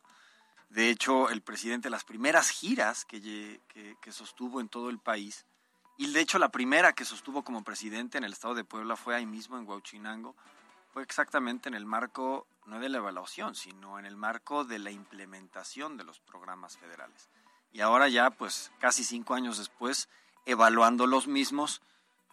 [0.69, 3.21] De hecho, el presidente, las primeras giras que,
[3.67, 5.45] que, que sostuvo en todo el país,
[5.97, 9.15] y de hecho la primera que sostuvo como presidente en el estado de Puebla fue
[9.15, 10.35] ahí mismo en Huachinango,
[10.91, 14.91] fue exactamente en el marco, no de la evaluación, sino en el marco de la
[14.91, 17.29] implementación de los programas federales.
[17.71, 20.09] Y ahora ya, pues casi cinco años después,
[20.45, 21.81] evaluando los mismos,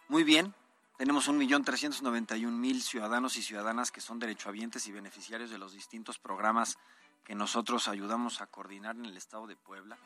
[0.07, 0.53] muy bien,
[0.97, 6.77] tenemos 1.391.000 ciudadanos y ciudadanas que son derechohabientes y beneficiarios de los distintos programas
[7.23, 9.97] que nosotros ayudamos a coordinar en el estado de Puebla.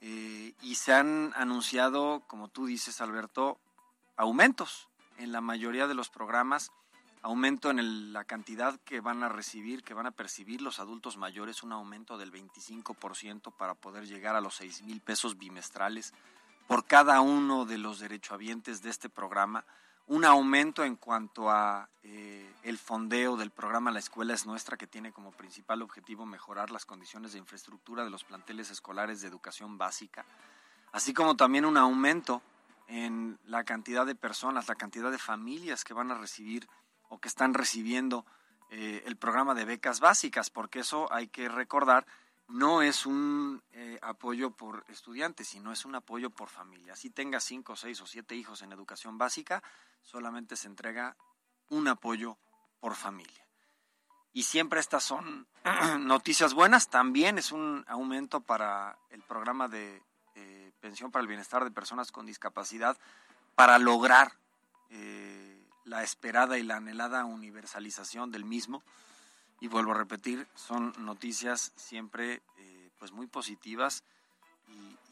[0.00, 3.58] Eh, y se han anunciado, como tú dices, Alberto,
[4.16, 4.88] aumentos
[5.18, 6.72] en la mayoría de los programas,
[7.24, 11.62] aumento en la cantidad que van a recibir, que van a percibir los adultos mayores,
[11.62, 16.12] un aumento del 25% para poder llegar a los 6 mil pesos bimestrales
[16.68, 19.64] por cada uno de los derechohabientes de este programa,
[20.06, 24.86] un aumento en cuanto a eh, el fondeo del programa La Escuela es Nuestra, que
[24.86, 29.78] tiene como principal objetivo mejorar las condiciones de infraestructura de los planteles escolares de educación
[29.78, 30.26] básica,
[30.92, 32.42] así como también un aumento
[32.86, 36.68] en la cantidad de personas, la cantidad de familias que van a recibir
[37.08, 38.24] o que están recibiendo
[38.70, 42.06] eh, el programa de becas básicas, porque eso hay que recordar,
[42.48, 46.96] no es un eh, apoyo por estudiantes, sino es un apoyo por familia.
[46.96, 49.62] Si tenga cinco, seis o siete hijos en educación básica,
[50.02, 51.16] solamente se entrega
[51.68, 52.36] un apoyo
[52.80, 53.46] por familia.
[54.32, 55.46] Y siempre estas son
[56.00, 56.88] noticias buenas.
[56.88, 60.02] También es un aumento para el programa de
[60.34, 62.98] eh, pensión para el bienestar de personas con discapacidad
[63.54, 64.32] para lograr
[65.84, 68.82] la esperada y la anhelada universalización del mismo.
[69.60, 74.02] Y vuelvo a repetir, son noticias siempre eh, pues muy positivas
[74.68, 75.04] y, y-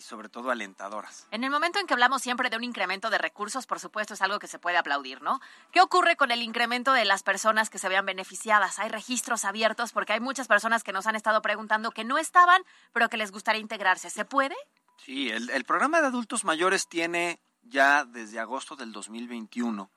[0.00, 1.26] sobre todo alentadoras.
[1.32, 4.22] En el momento en que hablamos siempre de un incremento de recursos, por supuesto es
[4.22, 5.38] algo que se puede aplaudir, ¿no?
[5.70, 8.78] ¿Qué ocurre con el incremento de las personas que se vean beneficiadas?
[8.78, 12.62] Hay registros abiertos porque hay muchas personas que nos han estado preguntando que no estaban,
[12.94, 14.08] pero que les gustaría integrarse.
[14.08, 14.56] ¿Se puede?
[15.04, 19.90] Sí, el, el programa de adultos mayores tiene ya desde agosto del 2021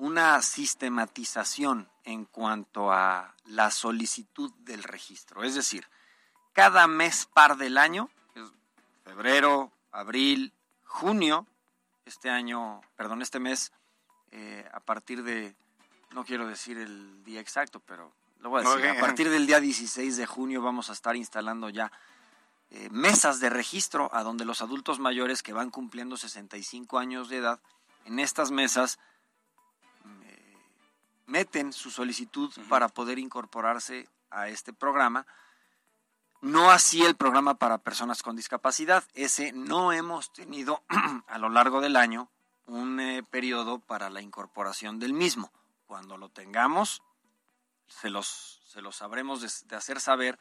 [0.00, 5.44] una sistematización en cuanto a la solicitud del registro.
[5.44, 5.86] Es decir,
[6.54, 8.44] cada mes par del año, es
[9.04, 10.54] febrero, abril,
[10.86, 11.46] junio,
[12.06, 13.72] este año, perdón, este mes,
[14.30, 15.54] eh, a partir de,
[16.12, 19.60] no quiero decir el día exacto, pero lo voy a decir, a partir del día
[19.60, 21.92] 16 de junio vamos a estar instalando ya
[22.72, 27.38] eh, mesas de registro a donde los adultos mayores que van cumpliendo 65 años de
[27.38, 27.60] edad,
[28.04, 29.00] en estas mesas
[30.24, 30.56] eh,
[31.26, 35.26] meten su solicitud para poder incorporarse a este programa.
[36.40, 39.04] No así el programa para personas con discapacidad.
[39.14, 40.84] Ese no hemos tenido
[41.26, 42.30] a lo largo del año
[42.66, 45.50] un eh, periodo para la incorporación del mismo.
[45.86, 47.02] Cuando lo tengamos,
[47.88, 50.38] se los, se los habremos de, de hacer saber,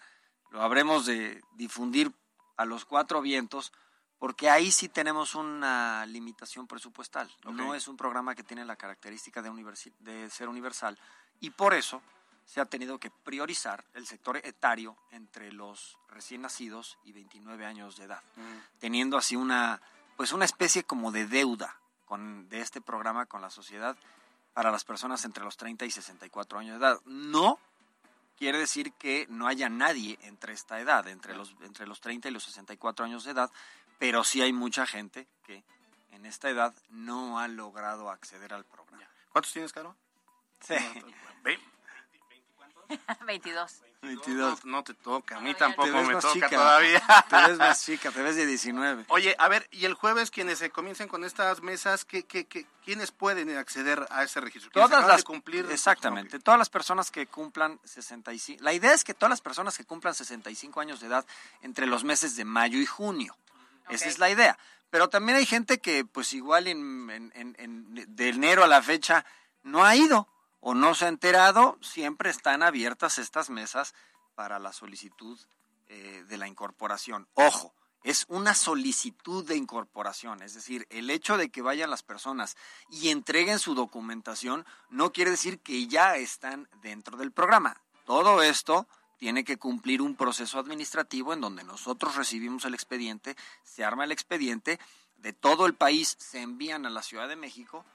[0.51, 2.11] lo habremos de difundir
[2.59, 3.71] a los cuatro vientos,
[4.19, 7.31] porque ahí sí tenemos una limitación presupuestal.
[7.45, 10.97] No es un programa que tiene la característica de, universi- de ser universal
[11.39, 12.01] y por eso
[12.45, 17.95] se ha tenido que priorizar el sector etario entre los recién nacidos y 29 años
[17.95, 18.21] de edad,
[18.79, 19.81] teniendo así una
[20.17, 23.95] pues una especie como de deuda con, de este programa con la sociedad
[24.53, 26.99] para las personas entre los 30 y 64 años de edad.
[27.05, 27.57] No
[28.39, 32.31] quiere decir que no haya nadie entre esta edad, entre los, entre los 30 y
[32.31, 33.51] los 64 años de edad,
[33.99, 35.61] pero sí hay mucha gente que
[36.11, 39.03] en esta edad no ha logrado acceder al programa.
[39.33, 39.95] ¿Cuántos tienes, Caro?
[40.61, 40.73] Sí.
[41.43, 41.59] Ve-
[43.25, 43.81] 22.
[44.01, 44.65] 22.
[44.65, 46.49] No, no te toca, a mí Todavía tampoco me toca chica.
[46.49, 47.03] todavía.
[47.29, 49.05] Te ves más chica, te ves de 19.
[49.09, 52.65] Oye, a ver, y el jueves quienes se comiencen con estas mesas, ¿qué, qué, qué,
[52.85, 54.71] quiénes pueden acceder a ese registro?
[54.71, 55.67] ¿Quiénes Todas las de cumplir?
[55.69, 58.63] Exactamente, todas las personas que cumplan 65.
[58.63, 61.25] La idea es que todas las personas que cumplan 65 años de edad
[61.61, 63.35] entre los meses de mayo y junio.
[63.89, 64.57] Esa es la idea.
[64.91, 68.81] Pero también hay gente que, pues igual en, en- en- en- de enero a la
[68.81, 69.23] fecha
[69.63, 70.27] no ha ido
[70.59, 71.77] o no se ha enterado.
[71.81, 73.93] Siempre están abiertas estas mesas
[74.35, 75.39] para la solicitud
[75.87, 77.27] eh, de la incorporación.
[77.33, 82.55] Ojo, es una solicitud de incorporación, es decir, el hecho de que vayan las personas
[82.89, 87.81] y entreguen su documentación no quiere decir que ya están dentro del programa.
[88.05, 93.83] Todo esto tiene que cumplir un proceso administrativo en donde nosotros recibimos el expediente, se
[93.83, 94.79] arma el expediente,
[95.17, 97.85] de todo el país se envían a la Ciudad de México,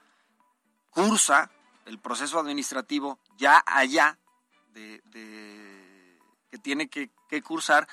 [0.91, 1.49] cursa
[1.85, 4.17] el proceso administrativo ya allá
[4.73, 5.01] de,
[6.51, 7.87] que tiene que, que cursar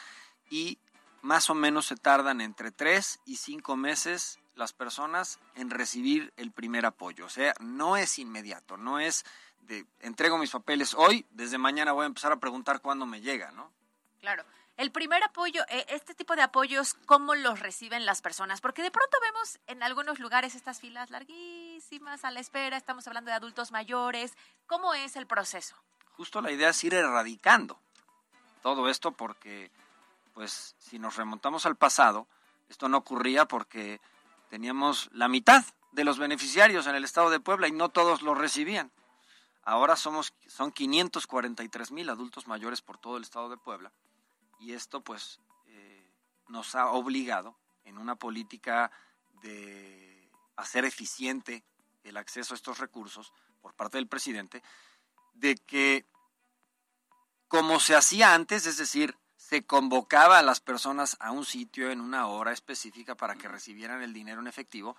[0.51, 0.79] y
[1.21, 6.53] más o menos se tardan entre tres y cinco meses las personas en recibir el
[6.53, 7.27] primer apoyo.
[7.27, 9.25] O sea, no es inmediato, no es
[9.61, 13.53] de entrego mis papeles hoy, desde mañana voy a empezar a preguntar cuándo me llega,
[13.53, 13.73] ¿no?
[14.21, 14.45] Claro.
[14.77, 18.61] El primer apoyo, eh, este tipo de apoyos, ¿cómo los reciben las personas?
[18.61, 21.62] Porque de pronto vemos en algunos lugares estas filas larguísimas
[22.23, 24.33] a la espera, estamos hablando de adultos mayores.
[24.67, 25.77] ¿Cómo es el proceso?
[26.17, 27.79] Justo la idea es ir erradicando
[28.63, 29.71] todo esto porque,
[30.33, 32.27] pues, si nos remontamos al pasado,
[32.71, 34.01] esto no ocurría porque
[34.49, 38.35] teníamos la mitad de los beneficiarios en el estado de Puebla y no todos lo
[38.35, 38.91] recibían.
[39.63, 43.93] Ahora somos, son 543 mil adultos mayores por todo el estado de Puebla
[44.59, 46.11] y esto pues eh,
[46.49, 48.91] nos ha obligado en una política
[49.43, 51.63] de hacer eficiente
[52.05, 54.63] el acceso a estos recursos por parte del presidente,
[55.35, 56.05] de que
[57.49, 62.01] como se hacía antes, es decir, se convocaba a las personas a un sitio en
[62.01, 64.97] una hora específica para que recibieran el dinero en efectivo,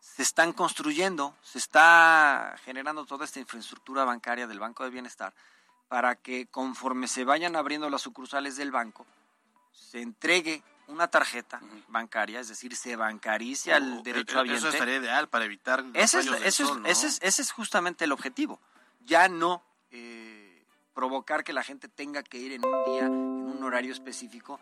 [0.00, 5.34] se están construyendo, se está generando toda esta infraestructura bancaria del Banco de Bienestar
[5.88, 9.06] para que conforme se vayan abriendo las sucursales del banco,
[9.72, 14.58] se entregue una tarjeta bancaria, es decir, se bancarice al Oh, derecho eh, habiente.
[14.58, 16.88] Eso estaría ideal para evitar los Ese es, del ese es- sol, ¿no?
[16.88, 18.60] ese es- ese es justamente el objetivo.
[19.04, 23.62] Ya no eh, provocar que la gente tenga que ir en un día, en un
[23.64, 24.60] horario específico,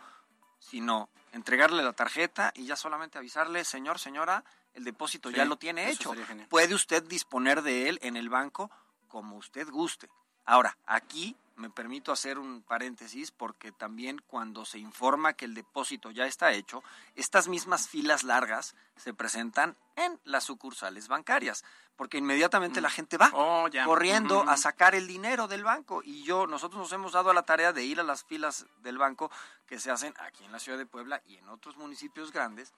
[0.61, 5.57] sino entregarle la tarjeta y ya solamente avisarle, señor, señora, el depósito Sí, ya lo
[5.57, 6.23] tiene eso hecho.
[6.49, 8.71] Puede usted disponer de él en el banco
[9.09, 10.09] como usted guste.
[10.45, 16.11] Ahora, aquí me permito hacer un paréntesis porque también cuando se informa que el depósito
[16.11, 16.83] ya está hecho,
[17.15, 21.65] estas mismas filas largas se presentan en las sucursales bancarias,
[21.97, 26.47] porque inmediatamente la gente va Oh, corriendo a sacar el dinero del banco y yo
[26.47, 29.31] nosotros nos hemos dado a la tarea de ir a las filas del banco
[29.67, 32.73] que se hacen aquí en la ciudad de Puebla y en otros municipios grandes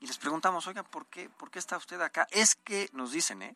[0.00, 2.26] y les preguntamos, oiga, ¿por qué, ¿por qué está usted acá?
[2.30, 3.54] Es que, nos dicen, ¿eh?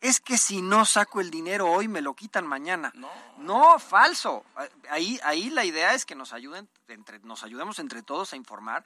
[0.00, 2.92] Es que si no saco el dinero hoy, me lo quitan mañana.
[3.38, 4.44] No, falso.
[4.90, 8.84] Ahí, ahí la idea es que nos ayuden, entre, nos ayudemos entre todos a informar,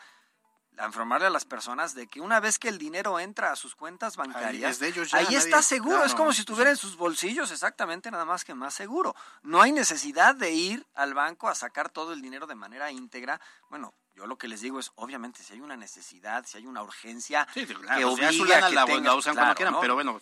[0.79, 3.75] a informarle a las personas de que una vez que el dinero entra a sus
[3.75, 6.05] cuentas bancarias, de ellos ya, ahí está seguro.
[6.05, 9.14] es como si estuviera en sus bolsillos, exactamente, nada más que más seguro.
[9.42, 13.40] No hay necesidad de ir al banco a sacar todo el dinero de manera íntegra.
[13.69, 16.83] Bueno, yo lo que les digo es, obviamente, si hay una necesidad, si hay una
[16.83, 19.81] urgencia Sí, que obliga que la, tenga- la usan claro, quieran, ¿no?
[19.81, 20.21] pero bueno.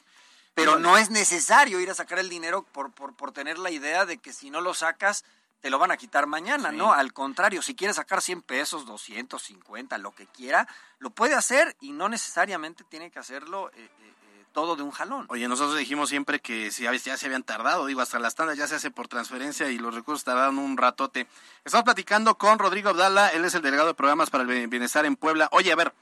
[0.58, 4.06] Pero no es necesario ir a sacar el dinero por, por, por tener la idea
[4.06, 5.24] de que si no lo sacas,
[5.60, 6.76] te lo van a quitar mañana, Sí.
[6.76, 6.92] ¿no?
[6.92, 11.92] Al contrario, si quiere sacar 100 pesos, 250, lo que quiera, lo puede hacer y
[11.92, 15.26] no necesariamente tiene que hacerlo eh, eh, eh, todo de un jalón.
[15.30, 18.56] Oye, nosotros dijimos siempre que si ya, ya se habían tardado, digo, hasta las tandas
[18.56, 21.26] ya se hace por transferencia y los recursos tardaron un ratote.
[21.64, 25.16] Estamos platicando con Rodrigo Abdala, él es el delegado de programas para el bienestar en
[25.16, 25.48] Puebla.
[25.50, 25.92] Oye, a ver,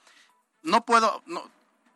[0.62, 1.50] no puedo, no,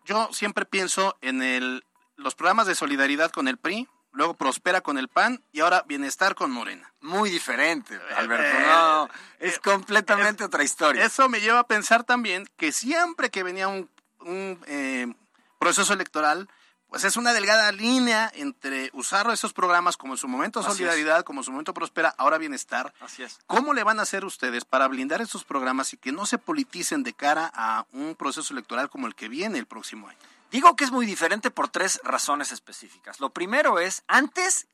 [0.06, 1.84] yo siempre pienso en el,
[2.20, 6.34] los programas de solidaridad con el PRI, luego prospera con el PAN y ahora bienestar
[6.34, 6.92] con Morena.
[7.00, 8.58] Muy diferente, Alberto.
[8.58, 9.08] eh, no,
[9.38, 11.04] es completamente otra historia.
[11.04, 13.88] Eso me lleva a pensar también que siempre que venía un,
[14.20, 15.12] un, eh,
[15.58, 16.48] proceso electoral,
[16.88, 20.70] pues es una delgada línea entre usar esos programas como en su momento Así.
[20.70, 22.92] Solidaridad, como en su momento Prospera, ahora Bienestar.
[23.00, 23.38] Así es.
[23.46, 27.04] ¿Cómo le van a hacer ustedes para blindar esos programas y que no se politicen
[27.04, 30.18] de cara a un proceso electoral como el que viene el próximo año?
[30.50, 33.20] Digo que es muy diferente por tres razones específicas.
[33.20, 34.66] Lo primero es, antes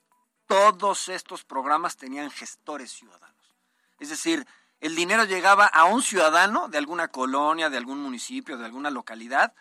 [0.47, 3.55] todos estos programas tenían gestores ciudadanos.
[3.99, 4.47] Es decir,
[4.81, 9.55] el dinero llegaba a un ciudadano de alguna colonia, de algún municipio, de alguna localidad,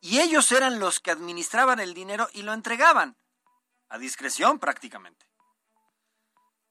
[0.00, 3.16] y ellos eran los que administraban el dinero y lo entregaban,
[3.88, 5.26] a discreción prácticamente.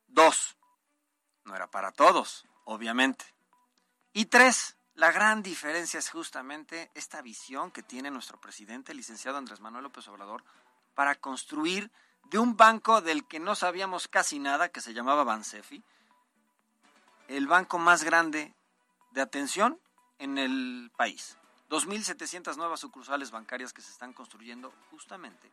[0.07, 0.57] Dos,
[1.43, 3.25] no era para todos, obviamente.
[4.13, 9.37] Y tres, la gran diferencia es justamente esta visión que tiene nuestro presidente, el licenciado
[9.37, 10.43] Andrés Manuel López Obrador,
[10.95, 11.91] para construir
[12.29, 15.83] de un banco del que no sabíamos casi nada, que se llamaba Bansefi,
[17.27, 18.53] el banco más grande
[19.11, 19.79] de atención
[20.17, 21.37] en el país.
[21.69, 25.51] 2.700 nuevas sucursales bancarias que se están construyendo justamente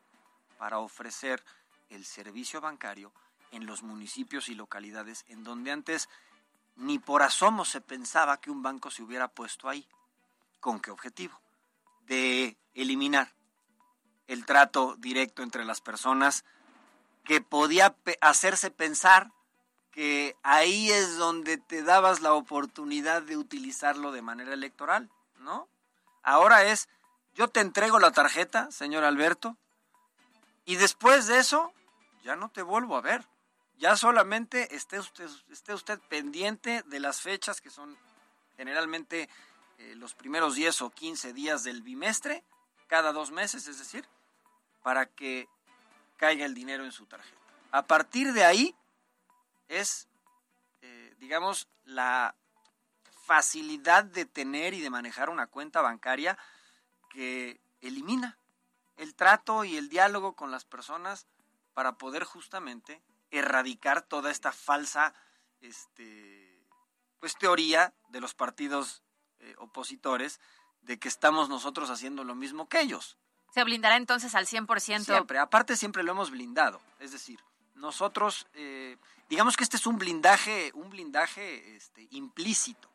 [0.56, 1.42] para ofrecer
[1.90, 3.12] el servicio bancario
[3.50, 6.08] en los municipios y localidades en donde antes
[6.76, 9.86] ni por asomo se pensaba que un banco se hubiera puesto ahí.
[10.60, 11.40] ¿Con qué objetivo?
[12.06, 13.32] De eliminar
[14.26, 16.44] el trato directo entre las personas
[17.24, 19.30] que podía hacerse pensar
[19.90, 25.68] que ahí es donde te dabas la oportunidad de utilizarlo de manera electoral, ¿no?
[26.22, 26.88] Ahora es,
[27.34, 29.56] yo te entrego la tarjeta, señor Alberto,
[30.64, 31.72] y después de eso,
[32.24, 33.26] ya no te vuelvo a ver.
[33.82, 37.98] Ya solamente esté usted, esté usted pendiente de las fechas que son
[38.56, 39.28] generalmente
[39.78, 42.44] eh, los primeros 10 o 15 días del bimestre,
[42.86, 44.06] cada dos meses, es decir,
[44.84, 45.48] para que
[46.16, 47.36] caiga el dinero en su tarjeta.
[47.72, 48.76] A partir de ahí
[49.66, 50.06] es,
[50.82, 52.36] eh, digamos, la
[53.26, 56.38] facilidad de tener y de manejar una cuenta bancaria
[57.10, 58.38] que elimina
[58.96, 61.26] el trato y el diálogo con las personas
[61.74, 63.02] para poder justamente
[63.32, 65.14] erradicar toda esta falsa
[65.60, 66.64] este,
[67.18, 69.02] pues, teoría de los partidos
[69.40, 70.38] eh, opositores
[70.82, 73.18] de que estamos nosotros haciendo lo mismo que ellos.
[73.52, 75.04] Se blindará entonces al 100%.
[75.04, 76.80] Siempre, aparte siempre lo hemos blindado.
[77.00, 77.40] Es decir,
[77.74, 78.96] nosotros, eh,
[79.28, 82.88] digamos que este es un blindaje, un blindaje este, implícito,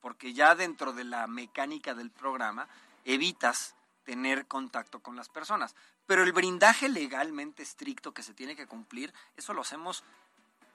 [0.00, 2.68] porque ya dentro de la mecánica del programa
[3.04, 3.74] evitas
[4.04, 5.74] tener contacto con las personas.
[6.06, 10.04] Pero el blindaje legalmente estricto que se tiene que cumplir, eso lo hacemos,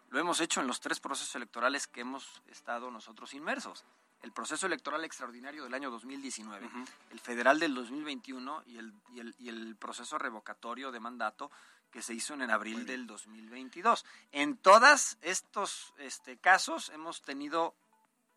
[0.09, 3.85] lo hemos hecho en los tres procesos electorales que hemos estado nosotros inmersos.
[4.21, 6.69] El proceso electoral extraordinario del año 2019,
[7.11, 11.49] el federal del 2021 y el, y, el, y el proceso revocatorio de mandato
[11.89, 14.05] que se hizo en abril del 2022.
[14.33, 17.73] En todos estos este, casos hemos tenido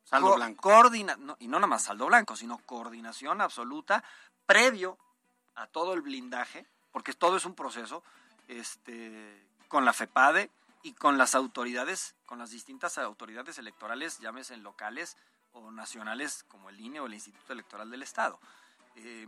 [0.05, 0.62] Saldo co- blanco.
[0.62, 4.03] coordina- no, y no nada más saldo blanco, sino coordinación absoluta
[4.47, 4.99] previo
[5.55, 8.03] a todo el blindaje, porque todo es un proceso,
[8.49, 10.51] este, con la FEPADE
[10.82, 15.16] y con las autoridades, con las distintas autoridades electorales, llámese locales
[15.53, 18.40] o nacionales como el INE o el Instituto Electoral del Estado.
[18.97, 19.26] Eh,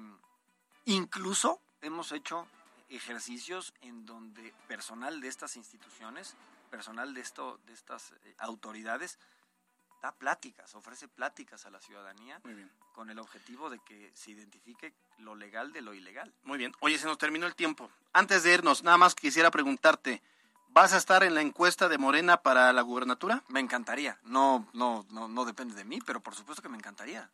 [0.86, 2.46] incluso hemos hecho
[2.88, 6.36] ejercicios en donde personal de estas instituciones,
[6.70, 9.18] personal de, esto, de estas eh, autoridades,
[10.02, 12.40] da pláticas, ofrece pláticas a la ciudadanía
[12.92, 16.32] con el objetivo de que se identifique lo legal de lo ilegal.
[16.44, 16.72] Muy bien.
[16.80, 17.90] Oye, se nos terminó el tiempo.
[18.12, 20.22] Antes de irnos, nada más quisiera preguntarte,
[20.68, 23.42] ¿vas a estar en la encuesta de Morena para la gubernatura?
[23.48, 24.18] Me encantaría.
[24.24, 27.28] No, no, no, no depende de mí, pero por supuesto que me encantaría.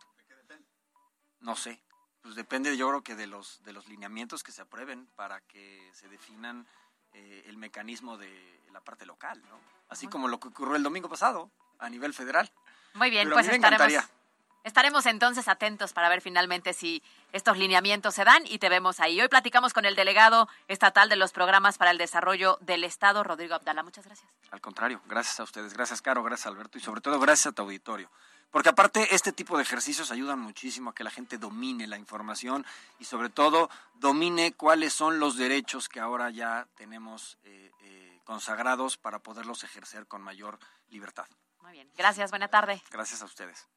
[1.40, 1.82] No sé.
[2.22, 5.90] Pues depende, yo creo que de los de los lineamientos que se aprueben para que
[5.94, 6.66] se definan
[7.14, 9.58] eh, el mecanismo de la parte local, ¿no?
[9.88, 12.52] Así como lo que ocurrió el domingo pasado a nivel federal.
[12.92, 14.19] Muy bien, Pero a pues mí me estaremos, encantaría.
[14.64, 17.02] Estaremos entonces atentos para ver finalmente si
[17.32, 19.20] estos lineamientos se dan y te vemos ahí.
[19.20, 23.54] Hoy platicamos con el delegado estatal de los programas para el desarrollo del Estado, Rodrigo
[23.54, 23.82] Abdala.
[23.82, 24.28] Muchas gracias.
[24.50, 27.62] Al contrario, gracias a ustedes, gracias Caro, gracias Alberto y sobre todo gracias a tu
[27.62, 28.10] auditorio.
[28.50, 32.66] Porque aparte este tipo de ejercicios ayudan muchísimo a que la gente domine la información
[32.98, 38.96] y sobre todo domine cuáles son los derechos que ahora ya tenemos eh, eh, consagrados
[38.96, 40.58] para poderlos ejercer con mayor
[40.88, 41.26] libertad.
[41.60, 42.82] Muy bien, gracias, buena tarde.
[42.90, 43.68] Gracias a ustedes.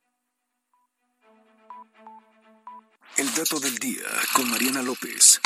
[3.15, 5.39] El dato del día con Mariana López.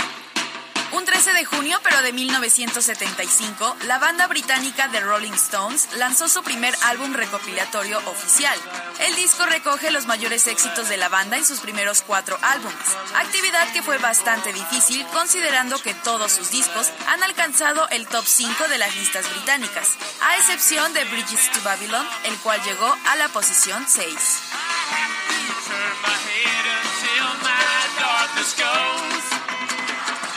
[0.94, 6.30] Un 13 13 de junio, pero de 1975, la banda británica The Rolling Stones lanzó
[6.30, 8.58] su primer álbum recopilatorio oficial.
[9.00, 12.78] El disco recoge los mayores éxitos de la banda en sus primeros cuatro álbumes,
[13.16, 18.68] actividad que fue bastante difícil considerando que todos sus discos han alcanzado el top 5
[18.70, 19.90] de las listas británicas,
[20.22, 24.08] a excepción de Bridges to Babylon, el cual llegó a la posición 6.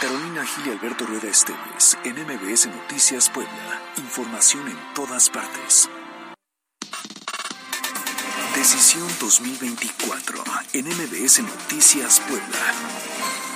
[0.01, 3.83] Carolina Gil y Alberto Rueda Esteves, en MBS Noticias Puebla.
[3.99, 5.91] Información en todas partes.
[8.55, 13.50] Decisión 2024, en MBS Noticias Puebla.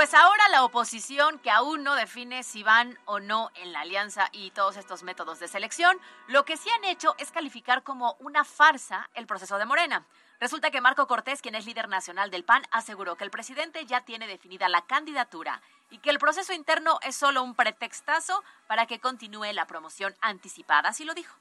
[0.00, 4.30] Pues ahora la oposición, que aún no define si van o no en la alianza
[4.32, 5.94] y todos estos métodos de selección,
[6.26, 10.06] lo que sí han hecho es calificar como una farsa el proceso de Morena.
[10.40, 14.00] Resulta que Marco Cortés, quien es líder nacional del PAN, aseguró que el presidente ya
[14.00, 19.00] tiene definida la candidatura y que el proceso interno es solo un pretextazo para que
[19.00, 21.36] continúe la promoción anticipada, así lo dijo.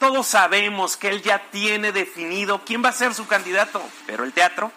[0.00, 4.32] Todos sabemos que él ya tiene definido quién va a ser su candidato, pero el
[4.32, 4.72] teatro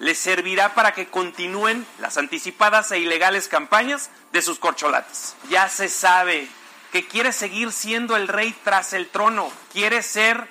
[0.00, 5.36] le servirá para que continúen las anticipadas e ilegales campañas de sus corcholates.
[5.50, 6.48] Ya se sabe
[6.90, 10.48] que quiere seguir siendo el rey tras el trono, quiere ser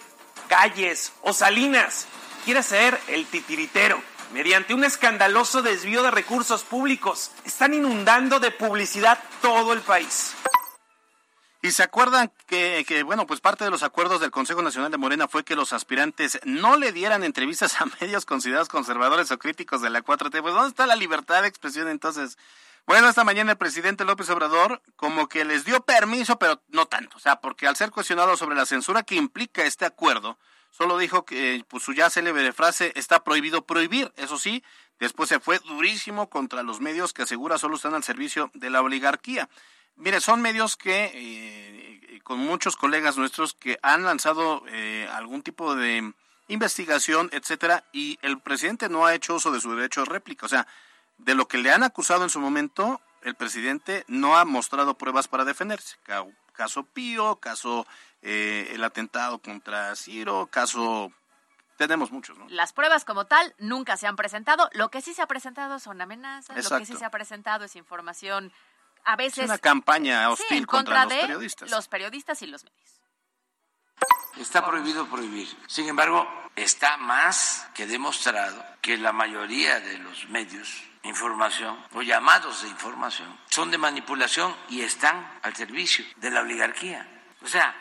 [0.47, 2.05] Calles o Salinas,
[2.45, 4.01] quiere ser el titiritero.
[4.33, 10.35] Mediante un escandaloso desvío de recursos públicos, están inundando de publicidad todo el país.
[11.61, 14.97] Y se acuerdan que, que, bueno, pues parte de los acuerdos del Consejo Nacional de
[14.97, 19.81] Morena fue que los aspirantes no le dieran entrevistas a medios considerados conservadores o críticos
[19.81, 20.41] de la 4T.
[20.41, 22.37] Pues ¿dónde está la libertad de expresión entonces?
[22.85, 27.17] Bueno, esta mañana el presidente López Obrador como que les dio permiso, pero no tanto.
[27.17, 30.39] O sea, porque al ser cuestionado sobre la censura que implica este acuerdo,
[30.71, 34.11] solo dijo que pues, su ya célebre frase está prohibido prohibir.
[34.15, 34.63] Eso sí,
[34.97, 38.81] después se fue durísimo contra los medios que asegura solo están al servicio de la
[38.81, 39.49] oligarquía.
[39.95, 45.75] Mire, son medios que, eh, con muchos colegas nuestros, que han lanzado eh, algún tipo
[45.75, 46.13] de
[46.47, 50.45] investigación, etcétera, y el presidente no ha hecho uso de su derecho de réplica.
[50.45, 50.67] O sea,
[51.17, 55.27] de lo que le han acusado en su momento, el presidente no ha mostrado pruebas
[55.27, 55.97] para defenderse.
[56.53, 57.85] Caso Pío, caso
[58.21, 61.11] eh, el atentado contra Ciro, caso
[61.77, 62.45] tenemos muchos, ¿no?
[62.49, 64.69] Las pruebas como tal nunca se han presentado.
[64.73, 67.75] Lo que sí se ha presentado son amenazas, lo que sí se ha presentado es
[67.77, 68.51] información
[69.05, 69.39] a veces...
[69.39, 71.69] Es una campaña hostil sí, en contra, contra los de periodistas.
[71.71, 73.01] los periodistas y los medios.
[74.37, 75.49] Está prohibido prohibir.
[75.67, 82.01] Sin embargo, está más que demostrado que la mayoría de los medios de información o
[82.01, 87.07] llamados de información son de manipulación y están al servicio de la oligarquía.
[87.41, 87.75] O sea,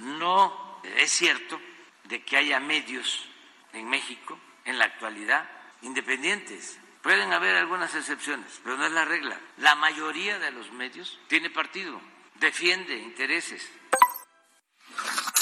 [0.00, 1.60] no es cierto
[2.04, 3.28] de que haya medios
[3.72, 5.48] en México en la actualidad
[5.82, 6.78] independientes.
[7.02, 9.40] Pueden haber algunas excepciones, pero no es la regla.
[9.58, 12.00] La mayoría de los medios tiene partido,
[12.40, 13.66] defiende intereses.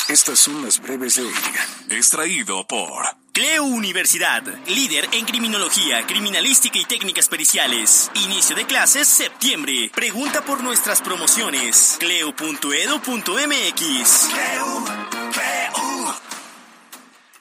[0.09, 1.35] Estas son las breves de hoy.
[1.91, 8.11] Extraído por Cleo Universidad, líder en criminología, criminalística y técnicas periciales.
[8.15, 9.91] Inicio de clases septiembre.
[9.95, 11.97] Pregunta por nuestras promociones.
[12.01, 12.39] cleo.edu.mx.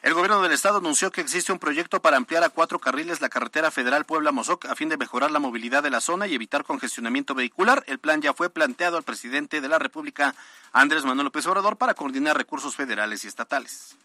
[0.07, 3.27] El gobierno del estado anunció que existe un proyecto para ampliar a cuatro carriles la
[3.27, 7.35] carretera federal Puebla-Mozoc a fin de mejorar la movilidad de la zona y evitar congestionamiento
[7.35, 7.83] vehicular.
[7.87, 10.33] El plan ya fue planteado al presidente de la República,
[10.71, 13.97] Andrés Manuel López Obrador, para coordinar recursos federales y estatales.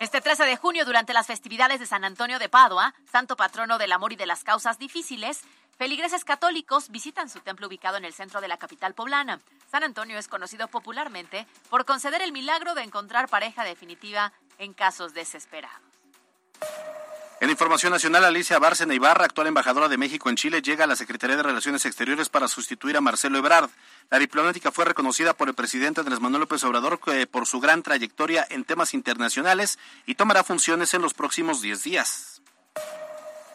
[0.00, 3.92] Este 13 de junio, durante las festividades de San Antonio de Padua, santo patrono del
[3.92, 5.42] amor y de las causas difíciles,
[5.78, 9.38] feligreses católicos visitan su templo ubicado en el centro de la capital poblana.
[9.70, 15.14] San Antonio es conocido popularmente por conceder el milagro de encontrar pareja definitiva en casos
[15.14, 15.82] desesperados.
[17.38, 20.96] En información nacional, Alicia Bárcena Ibarra, actual embajadora de México en Chile, llega a la
[20.96, 23.68] Secretaría de Relaciones Exteriores para sustituir a Marcelo Ebrard.
[24.08, 27.82] La diplomática fue reconocida por el presidente Andrés Manuel López Obrador eh, por su gran
[27.82, 32.35] trayectoria en temas internacionales y tomará funciones en los próximos 10 días.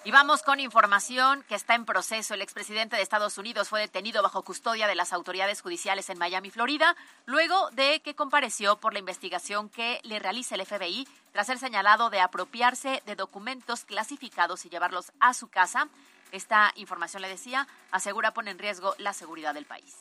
[0.04, 2.34] Y vamos con información que está en proceso.
[2.34, 6.50] El expresidente de Estados Unidos fue detenido bajo custodia de las autoridades judiciales en Miami,
[6.50, 6.96] Florida,
[7.28, 12.10] luego de que compareció por la investigación que le realiza el FBI tras ser señalado
[12.10, 15.88] de apropiarse de documentos clasificados y llevarlos a su casa.
[16.32, 19.96] Esta información, le decía, asegura pone en riesgo la seguridad del país.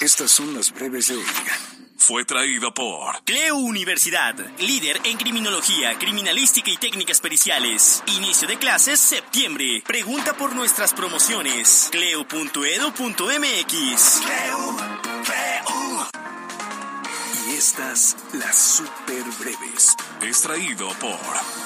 [0.00, 1.24] Estas son las breves de hoy.
[2.10, 8.02] Fue traído por Cleo Universidad, líder en criminología, criminalística y técnicas periciales.
[8.16, 9.84] Inicio de clases septiembre.
[9.86, 11.86] Pregunta por nuestras promociones.
[11.92, 12.62] cleo.edu.mx.
[17.46, 19.94] Y estas las super breves.
[20.20, 21.16] Extraído por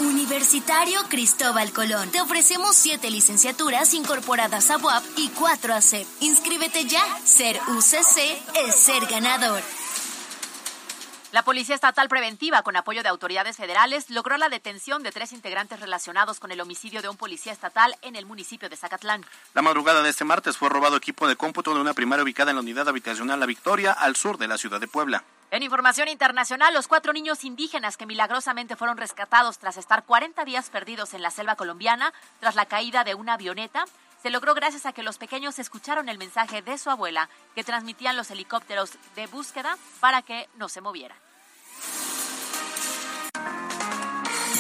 [0.07, 2.11] Universitario Cristóbal Colón.
[2.11, 6.07] Te ofrecemos siete licenciaturas incorporadas a UAP y cuatro a CEP.
[6.21, 7.03] Inscríbete ya.
[7.25, 8.19] Ser UCC
[8.67, 9.63] es ser ganador.
[11.35, 15.81] La Policía Estatal Preventiva, con apoyo de autoridades federales, logró la detención de tres integrantes
[15.81, 19.27] relacionados con el homicidio de un policía estatal en el municipio de Zacatlán.
[19.53, 22.57] La madrugada de este martes fue robado equipo de cómputo de una primaria ubicada en
[22.59, 25.25] la unidad habitacional La Victoria, al sur de la ciudad de Puebla.
[25.51, 30.71] En información internacional, los cuatro niños indígenas que milagrosamente fueron rescatados tras estar 40 días
[30.71, 33.87] perdidos en la selva colombiana tras la caída de una avioneta
[34.23, 38.17] se logró gracias a que los pequeños escucharon el mensaje de su abuela que transmitían
[38.17, 41.24] los helicópteros de búsqueda para que no se movieran.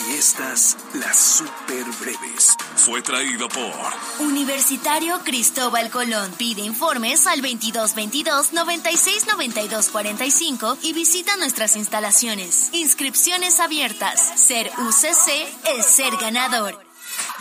[0.07, 2.57] Y estas las super breves.
[2.77, 3.73] Fue traído por
[4.19, 6.33] Universitario Cristóbal Colón.
[6.37, 12.69] Pide informes al 2222 96 92 45 y visita nuestras instalaciones.
[12.73, 14.21] Inscripciones abiertas.
[14.41, 16.79] Ser UCC es ser ganador.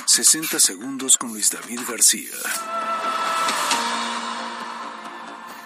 [0.06, 2.32] 60 segundos con Luis David García.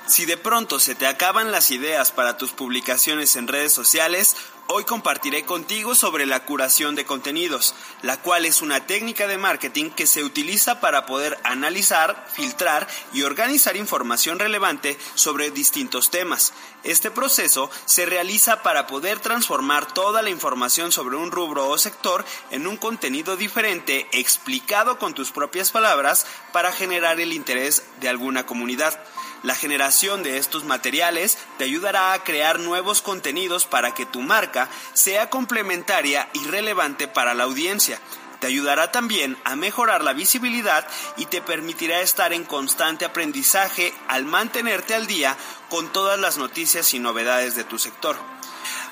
[0.07, 4.37] Si de pronto se te acaban las ideas para tus publicaciones en redes sociales,
[4.67, 9.89] hoy compartiré contigo sobre la curación de contenidos, la cual es una técnica de marketing
[9.89, 16.53] que se utiliza para poder analizar, filtrar y organizar información relevante sobre distintos temas.
[16.83, 22.25] Este proceso se realiza para poder transformar toda la información sobre un rubro o sector
[22.51, 28.45] en un contenido diferente explicado con tus propias palabras para generar el interés de alguna
[28.45, 28.99] comunidad.
[29.43, 34.67] La generación de estos materiales te ayudará a crear nuevos contenidos para que tu marca
[34.93, 37.99] sea complementaria y relevante para la audiencia.
[38.39, 44.25] Te ayudará también a mejorar la visibilidad y te permitirá estar en constante aprendizaje al
[44.25, 45.35] mantenerte al día
[45.69, 48.15] con todas las noticias y novedades de tu sector.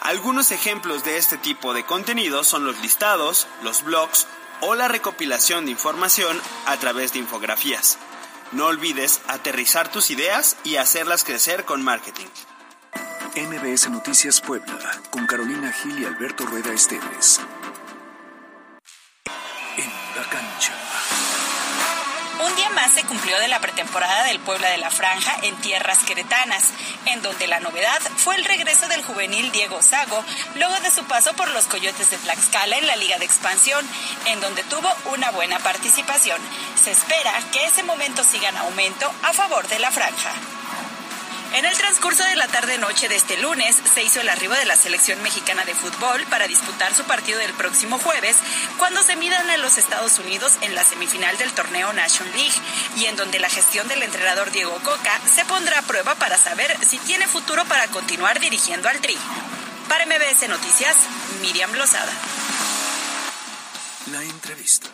[0.02, 4.28] Algunos ejemplos de este tipo de contenidos son los listados, los blogs
[4.62, 7.98] o la recopilación de información a través de infografías.
[8.52, 12.28] No olvides aterrizar tus ideas y hacerlas crecer con marketing.
[13.36, 17.42] MBS Noticias Puebla, con Carolina Gil y Alberto Rueda Esteves.
[22.38, 26.00] Un día más se cumplió de la pretemporada del Puebla de la Franja en tierras
[26.00, 26.66] queretanas,
[27.06, 30.24] en donde la novedad fue el regreso del juvenil Diego Sago,
[30.56, 33.88] luego de su paso por los Coyotes de Tlaxcala en la Liga de Expansión,
[34.26, 36.42] en donde tuvo una buena participación.
[36.84, 40.34] Se espera que ese momento siga en aumento a favor de la Franja.
[41.54, 44.76] En el transcurso de la tarde-noche de este lunes se hizo el arribo de la
[44.76, 48.36] selección mexicana de fútbol para disputar su partido del próximo jueves,
[48.78, 52.56] cuando se midan a los Estados Unidos en la semifinal del torneo Nation League,
[52.98, 56.78] y en donde la gestión del entrenador Diego Coca se pondrá a prueba para saber
[56.86, 59.18] si tiene futuro para continuar dirigiendo al Tri.
[59.88, 60.96] Para MBS Noticias,
[61.42, 62.12] Miriam Lozada.
[64.12, 64.90] La entrevista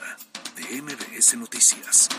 [0.56, 2.10] de MBS Noticias.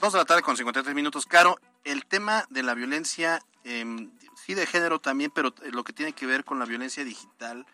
[0.00, 1.26] Dos de la tarde con 53 minutos.
[1.26, 6.12] Caro, el tema de la violencia, eh, sí de género también, pero lo que tiene
[6.12, 7.66] que ver con la violencia digital,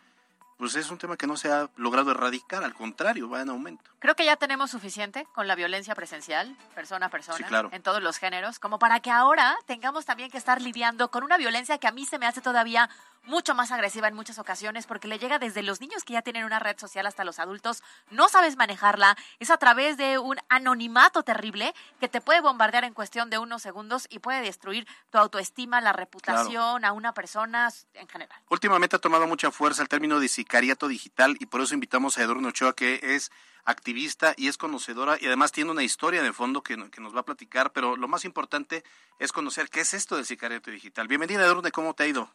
[0.57, 3.91] pues es un tema que no se ha logrado erradicar, al contrario, va en aumento.
[3.99, 7.69] Creo que ya tenemos suficiente con la violencia presencial, persona a persona, Sí, claro.
[7.73, 11.37] en todos los géneros, como para que ahora tengamos también que estar lidiando con una
[11.37, 12.89] violencia que a mí se me hace todavía
[13.27, 16.45] mucho más agresiva en muchas ocasiones porque le llega desde los niños que ya tienen
[16.45, 21.23] una red social hasta los adultos, no sabes manejarla, es a través de un anonimato
[21.23, 25.81] terrible que te puede bombardear en cuestión de unos segundos y puede destruir tu autoestima,
[25.81, 28.41] la reputación a una persona en general.
[28.49, 32.23] Últimamente ha tomado mucha fuerza el término de sicariato digital y por eso invitamos a
[32.23, 33.31] Edurne Ochoa, que es
[33.65, 37.21] activista y es conocedora y además tiene una historia de fondo que, que nos va
[37.21, 38.85] a platicar, pero lo más importante
[39.19, 41.09] es conocer qué es esto del sicariato digital.
[41.09, 42.31] Bienvenida, Edurne, ¿cómo te ha ido?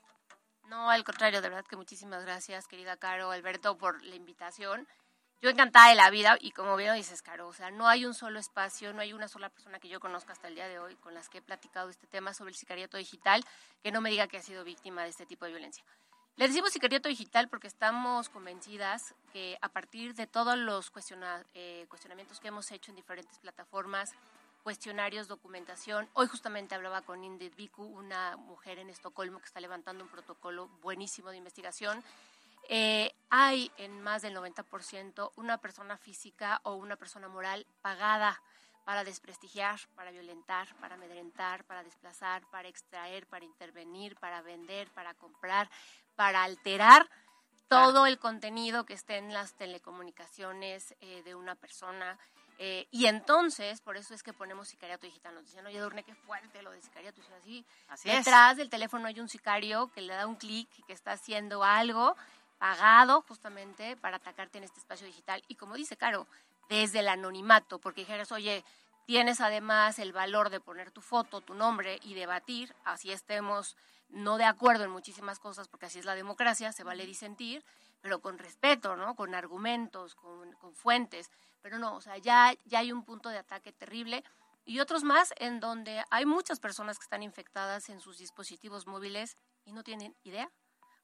[0.70, 4.88] No, al contrario, de verdad que muchísimas gracias, querida Caro, Alberto, por la invitación.
[5.42, 8.14] Yo encantada de la vida y como bien dices, Caro, o sea, no hay un
[8.14, 10.96] solo espacio, no hay una sola persona que yo conozca hasta el día de hoy
[10.98, 13.44] con las que he platicado este tema sobre el sicariato digital
[13.82, 15.84] que no me diga que ha sido víctima de este tipo de violencia.
[16.36, 21.86] Le decimos sicariato digital porque estamos convencidas que a partir de todos los cuestiona- eh,
[21.90, 24.14] cuestionamientos que hemos hecho en diferentes plataformas,
[24.70, 26.08] cuestionarios, documentación.
[26.14, 30.68] Hoy justamente hablaba con Indit Viku, una mujer en Estocolmo que está levantando un protocolo
[30.84, 32.04] buenísimo de investigación.
[32.70, 38.40] Eh, hay en más del 90% una persona física o una persona moral pagada
[38.86, 45.16] para desprestigiar, para violentar, para amedrentar, para desplazar, para extraer, para intervenir, para vender, para
[45.16, 45.68] comprar,
[46.16, 47.10] para alterar
[47.70, 52.20] todo el contenido que esté en las telecomunicaciones eh, de una persona.
[52.62, 55.34] Eh, y entonces, por eso es que ponemos sicariato digital.
[55.34, 57.22] Nos dicen, oye, Durne, qué fuerte lo de sicariato.
[57.22, 58.18] Y así, Así es.
[58.18, 62.18] detrás del teléfono hay un sicario que le da un clic, que está haciendo algo
[62.58, 65.42] pagado justamente para atacarte en este espacio digital.
[65.48, 66.28] Y como dice Caro,
[66.68, 68.66] desde el anonimato, porque dijeras, oye,
[69.06, 73.78] tienes además el valor de poner tu foto, tu nombre y debatir, así estemos
[74.10, 77.64] no de acuerdo en muchísimas cosas, porque así es la democracia, se vale disentir,
[78.02, 79.16] pero con respeto, ¿no?
[79.16, 81.32] Con argumentos, con, con fuentes.
[81.62, 84.24] Pero no, o sea, ya, ya hay un punto de ataque terrible
[84.66, 89.36] y otros más en donde hay muchas personas que están infectadas en sus dispositivos móviles
[89.66, 90.50] y no tienen idea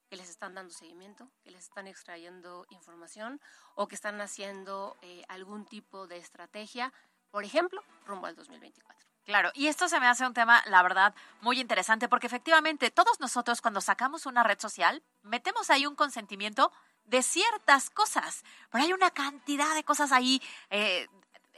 [0.07, 3.41] que les están dando seguimiento, que les están extrayendo información
[3.73, 6.93] o que están haciendo eh, algún tipo de estrategia,
[7.31, 9.07] por ejemplo, rumbo al 2024.
[9.25, 13.19] Claro, y esto se me hace un tema, la verdad, muy interesante, porque efectivamente todos
[13.19, 16.71] nosotros cuando sacamos una red social, metemos ahí un consentimiento
[17.05, 21.07] de ciertas cosas, pero hay una cantidad de cosas ahí eh,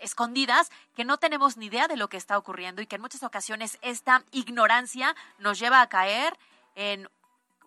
[0.02, 3.24] escondidas que no tenemos ni idea de lo que está ocurriendo y que en muchas
[3.24, 6.38] ocasiones esta ignorancia nos lleva a caer
[6.76, 7.10] en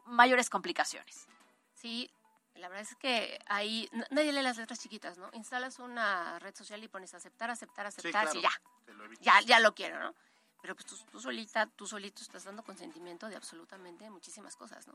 [0.06, 1.26] mayores complicaciones.
[1.74, 2.10] Sí,
[2.54, 5.30] la verdad es que ahí nadie lee las letras chiquitas, ¿no?
[5.32, 8.50] Instalas una red social y pones aceptar, aceptar, aceptar, claro, y ya,
[9.20, 10.14] ya, ya lo quiero, ¿no?
[10.60, 14.94] Pero pues tú, tú solita, tú solito estás dando consentimiento de absolutamente muchísimas cosas, ¿no?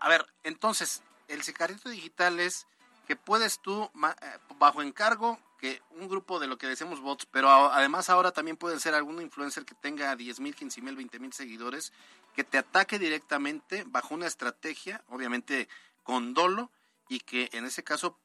[0.00, 2.66] A ver, entonces, el sicariato digital es
[3.06, 7.48] que puedes tú, eh, bajo encargo, que un grupo de lo que decimos bots, pero
[7.48, 11.32] además ahora también puede ser algún influencer que tenga 10 mil, 15 mil, 20 mil
[11.32, 11.92] seguidores,
[12.34, 15.68] que te ataque directamente bajo una estrategia, obviamente
[16.02, 16.70] con dolo,
[17.08, 18.18] y que en ese caso,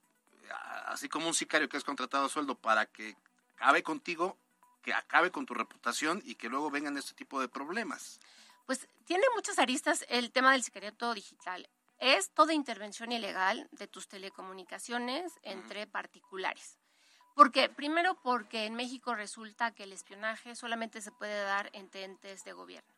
[0.87, 3.15] así como un sicario que es contratado a sueldo para que
[3.55, 4.37] acabe contigo,
[4.81, 8.19] que acabe con tu reputación y que luego vengan este tipo de problemas.
[8.65, 11.69] Pues tiene muchas aristas el tema del sicariato digital.
[11.99, 16.79] Es toda intervención ilegal de tus telecomunicaciones entre particulares.
[17.35, 22.43] Porque, primero, porque en México resulta que el espionaje solamente se puede dar entre entes
[22.43, 22.93] de gobierno.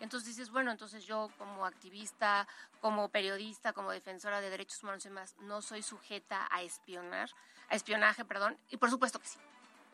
[0.00, 2.46] Entonces dices, bueno, entonces yo como activista,
[2.80, 7.30] como periodista, como defensora de derechos humanos y demás, no soy sujeta a espionar,
[7.68, 9.38] a espionaje, perdón, y por supuesto que sí.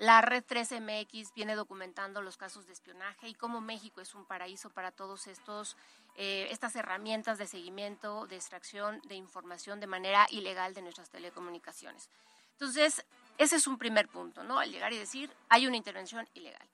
[0.01, 4.71] La red 13MX viene documentando los casos de espionaje y cómo México es un paraíso
[4.71, 5.77] para todos estos
[6.17, 12.09] eh, estas herramientas de seguimiento, de extracción de información de manera ilegal de nuestras telecomunicaciones.
[12.53, 13.05] Entonces,
[13.37, 14.59] ese es un primer punto, ¿no?
[14.59, 16.67] Al llegar y decir, hay una intervención ilegal.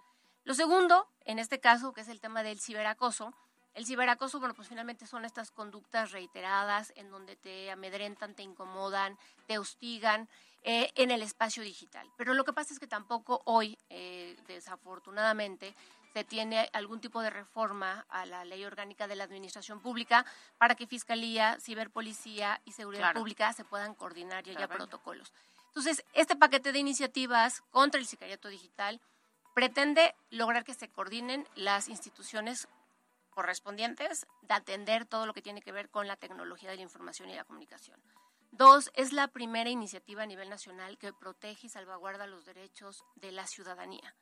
[0.45, 3.35] Lo segundo, en este caso, que es el tema del ciberacoso,
[3.75, 9.19] el ciberacoso, bueno, pues finalmente son estas conductas reiteradas en donde te amedrentan, te incomodan,
[9.49, 10.29] te hostigan
[10.69, 12.11] eh, en el espacio digital.
[12.17, 15.77] Pero lo que pasa es que tampoco hoy, eh, desafortunadamente,
[16.13, 20.27] se tiene algún tipo de reforma a la ley orgánica de la administración pública
[20.59, 23.21] para que Fiscalía, Ciberpolicía y Seguridad Claro.
[23.21, 25.33] Pública se puedan coordinar y haya protocolos.
[25.69, 29.01] Entonces, este paquete de iniciativas contra el sicariato digital
[29.55, 32.67] pretende lograr que se coordinen las instituciones
[33.31, 37.31] correspondientes de atender todo lo que tiene que ver con la tecnología de la información
[37.31, 38.01] y la comunicación.
[38.57, 43.31] Dos, es la primera iniciativa a nivel nacional que protege y salvaguarda los derechos de
[43.31, 44.17] la ciudadanía.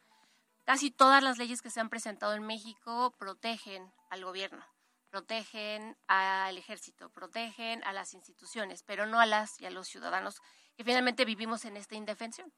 [0.65, 4.65] Casi todas las leyes que se han presentado en México protegen al gobierno,
[5.09, 10.41] protegen al ejército, protegen a las instituciones, pero no a las y a los ciudadanos
[10.77, 12.53] que finalmente vivimos en esta indefensión.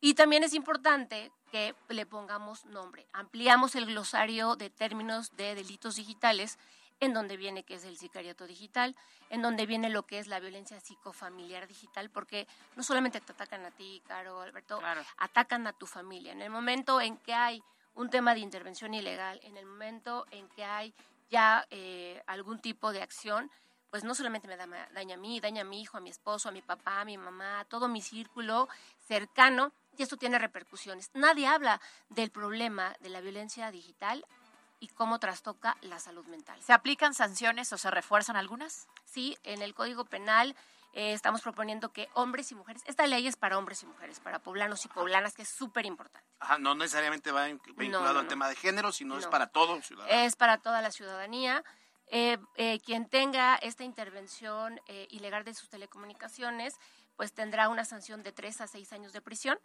[0.00, 3.06] Y también es importante que le pongamos nombre.
[3.12, 6.58] Ampliamos el glosario de términos de delitos digitales,
[7.00, 8.94] en donde viene que es el sicariato digital,
[9.30, 12.46] en donde viene lo que es la violencia psicofamiliar digital, porque
[12.76, 14.80] no solamente te atacan a ti, Caro, Alberto,
[15.16, 16.32] atacan a tu familia.
[16.32, 17.62] En el momento en que hay
[17.94, 20.94] un tema de intervención ilegal, en el momento en que hay
[21.30, 23.50] ya eh, algún tipo de acción,
[23.90, 26.48] pues no solamente me da- daña a mí, daña a mi hijo, a mi esposo,
[26.48, 28.68] a mi papá, a mi mamá, a todo mi círculo
[29.08, 31.10] cercano, y esto tiene repercusiones.
[31.14, 34.24] Nadie habla del problema de la violencia digital
[34.80, 36.60] y cómo trastoca la salud mental.
[36.62, 38.88] ¿Se aplican sanciones o se refuerzan algunas?
[39.04, 40.56] Sí, en el Código Penal
[40.92, 44.40] eh, estamos proponiendo que hombres y mujeres, esta ley es para hombres y mujeres, para
[44.40, 46.28] poblanos y poblanas, que es súper importante.
[46.40, 48.28] Ajá, no necesariamente va vinculado no, al no.
[48.28, 49.86] tema de género, sino es para todos.
[49.86, 50.24] ciudadanos.
[50.24, 51.62] Es para toda la ciudadanía.
[52.12, 56.74] Eh, eh, quien tenga esta intervención eh, ilegal de sus telecomunicaciones,
[57.14, 59.60] pues tendrá una sanción de 3 a 6 años de prisión.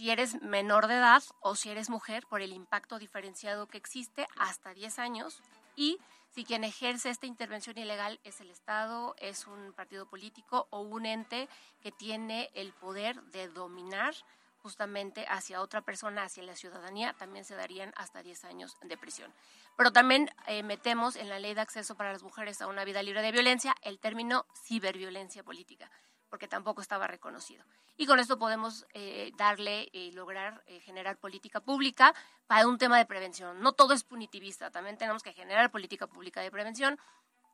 [0.00, 4.26] Si eres menor de edad o si eres mujer, por el impacto diferenciado que existe,
[4.38, 5.42] hasta 10 años.
[5.76, 5.98] Y
[6.30, 11.04] si quien ejerce esta intervención ilegal es el Estado, es un partido político o un
[11.04, 11.50] ente
[11.82, 14.14] que tiene el poder de dominar
[14.62, 19.30] justamente hacia otra persona, hacia la ciudadanía, también se darían hasta 10 años de prisión.
[19.76, 23.02] Pero también eh, metemos en la ley de acceso para las mujeres a una vida
[23.02, 25.90] libre de violencia el término ciberviolencia política,
[26.30, 27.64] porque tampoco estaba reconocido.
[27.96, 32.14] Y con esto podemos eh, darle y lograr eh, generar política pública
[32.46, 33.60] para un tema de prevención.
[33.60, 36.98] No todo es punitivista, también tenemos que generar política pública de prevención,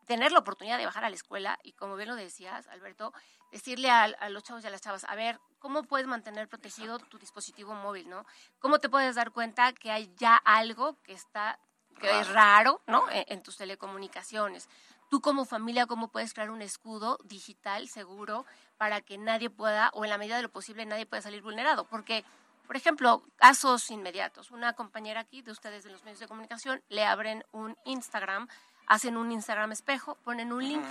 [0.07, 3.13] tener la oportunidad de bajar a la escuela y como bien lo decías, Alberto,
[3.51, 6.99] decirle a, a los chavos y a las chavas, a ver, ¿cómo puedes mantener protegido
[6.99, 8.25] tu dispositivo móvil, no?
[8.61, 11.59] ¿Cómo te puedes dar cuenta que hay ya algo que está
[11.99, 13.11] que es raro, ¿no?
[13.11, 14.69] En, en tus telecomunicaciones.
[15.09, 18.45] Tú como familia, ¿cómo puedes crear un escudo digital seguro
[18.79, 21.87] para que nadie pueda, o en la medida de lo posible, nadie pueda salir vulnerado?
[21.87, 22.25] Porque,
[22.67, 24.51] por ejemplo, casos inmediatos.
[24.51, 28.49] Una compañera aquí de ustedes de los medios de comunicación le abren un Instagram,
[28.87, 30.85] hacen un Instagram espejo, ponen un link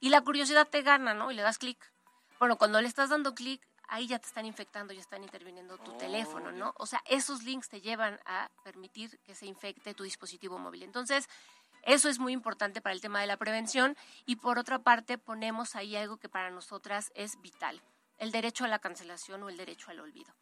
[0.00, 1.30] y la curiosidad te gana, ¿no?
[1.30, 1.92] Y le das clic.
[2.38, 5.92] Bueno, cuando le estás dando clic, ahí ya te están infectando, ya están interviniendo tu
[5.98, 6.74] teléfono, ¿no?
[6.78, 10.82] O sea, esos links te llevan a permitir que se infecte tu dispositivo móvil.
[10.82, 11.28] Entonces,
[11.82, 15.74] eso es muy importante para el tema de la prevención y por otra parte ponemos
[15.74, 17.82] ahí algo que para nosotras es vital,
[18.18, 20.32] el derecho a la cancelación o el derecho al olvido.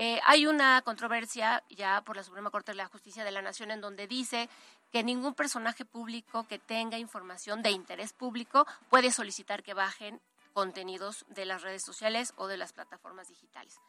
[0.00, 3.72] Eh, hay una controversia ya por la Suprema Corte de la Justicia de la Nación
[3.72, 4.48] en donde dice
[4.92, 10.20] que ningún personaje público que tenga información de interés público puede solicitar que bajen
[10.52, 13.80] contenidos de las redes sociales o de las plataformas digitales.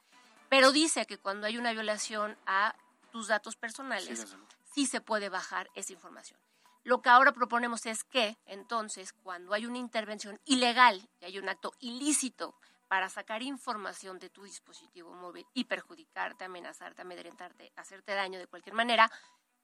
[0.50, 2.76] Pero dice que cuando hay una violación a
[3.12, 4.36] tus datos personales,
[4.74, 6.39] sí se puede bajar esa información.
[6.90, 11.48] Lo que ahora proponemos es que, entonces, cuando hay una intervención ilegal y hay un
[11.48, 12.56] acto ilícito
[12.88, 18.74] para sacar información de tu dispositivo móvil y perjudicarte, amenazarte, amedrentarte, hacerte daño de cualquier
[18.74, 19.12] manera,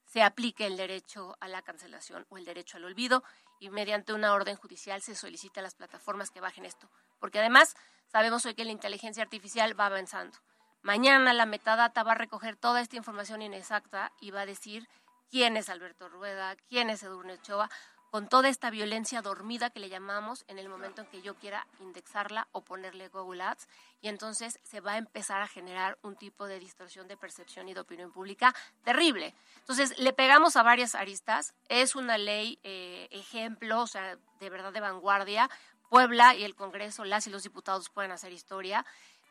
[0.05, 3.23] se aplique el derecho a la cancelación o el derecho al olvido
[3.59, 6.91] y mediante una orden judicial se solicita a las plataformas que bajen esto.
[7.19, 10.37] Porque además sabemos hoy que la inteligencia artificial va avanzando.
[10.83, 14.87] Mañana la metadata va a recoger toda esta información inexacta y va a decir
[15.35, 17.69] quién es Alberto Rueda, quién es Edurne Ochoa,
[18.09, 21.67] con toda esta violencia dormida que le llamamos en el momento en que yo quiera
[21.81, 23.67] indexarla o ponerle Google Ads.
[24.01, 27.73] Y entonces se va a empezar a generar un tipo de distorsión de percepción y
[27.73, 28.55] de opinión pública
[28.85, 29.33] terrible.
[29.57, 31.53] Entonces le pegamos a varias aristas.
[31.67, 35.49] Es una ley eh, ejemplo, o sea, de verdad de vanguardia.
[35.89, 38.85] Puebla y el Congreso, las y los diputados pueden hacer historia.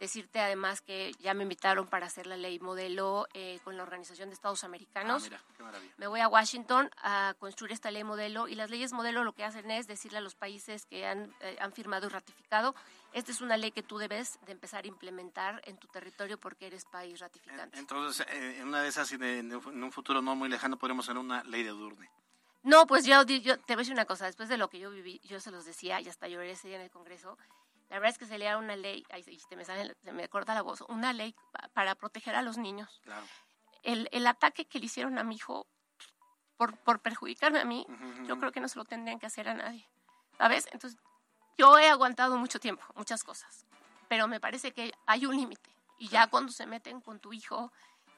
[0.05, 4.29] Decirte además que ya me invitaron para hacer la ley modelo eh, con la Organización
[4.29, 5.23] de Estados Americanos.
[5.23, 5.95] Ah, mira, qué maravilla.
[5.97, 9.45] Me voy a Washington a construir esta ley modelo y las leyes modelo lo que
[9.45, 12.75] hacen es decirle a los países que han, eh, han firmado y ratificado,
[13.15, 16.67] esta es una ley que tú debes de empezar a implementar en tu territorio porque
[16.67, 17.79] eres país ratificante.
[17.79, 21.43] Entonces, eh, en una de esas, en un futuro no muy lejano, podremos hacer una
[21.45, 22.11] ley de Durne.
[22.63, 24.91] No, pues yo, yo te voy a decir una cosa, después de lo que yo
[24.91, 27.39] viví, yo se los decía y hasta lloré ese día en el Congreso,
[27.95, 30.53] la verdad es que se leía una ley, ay, se me, sale, se me corta
[30.53, 33.01] la voz, una ley pa- para proteger a los niños.
[33.05, 33.25] Claro.
[33.85, 35.69] El, el ataque que le hicieron a mi hijo
[36.57, 37.87] por, por perjudicarme a mí,
[38.27, 39.89] yo creo que no se lo tendrían que hacer a nadie,
[40.39, 40.67] ¿sabes?
[40.73, 40.99] Entonces,
[41.57, 43.65] yo he aguantado mucho tiempo, muchas cosas,
[44.09, 45.71] pero me parece que hay un límite.
[45.97, 47.73] Y ya cuando se meten con tu hijo,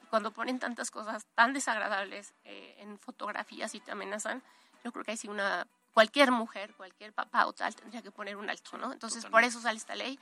[0.08, 4.42] cuando ponen tantas cosas tan desagradables eh, en fotografías y te amenazan,
[4.84, 5.66] yo creo que ahí sí una,
[5.96, 8.92] cualquier mujer, cualquier papá o tal, tendría que poner un alto, ¿no?
[8.92, 10.20] Entonces, por eso sale esta ley.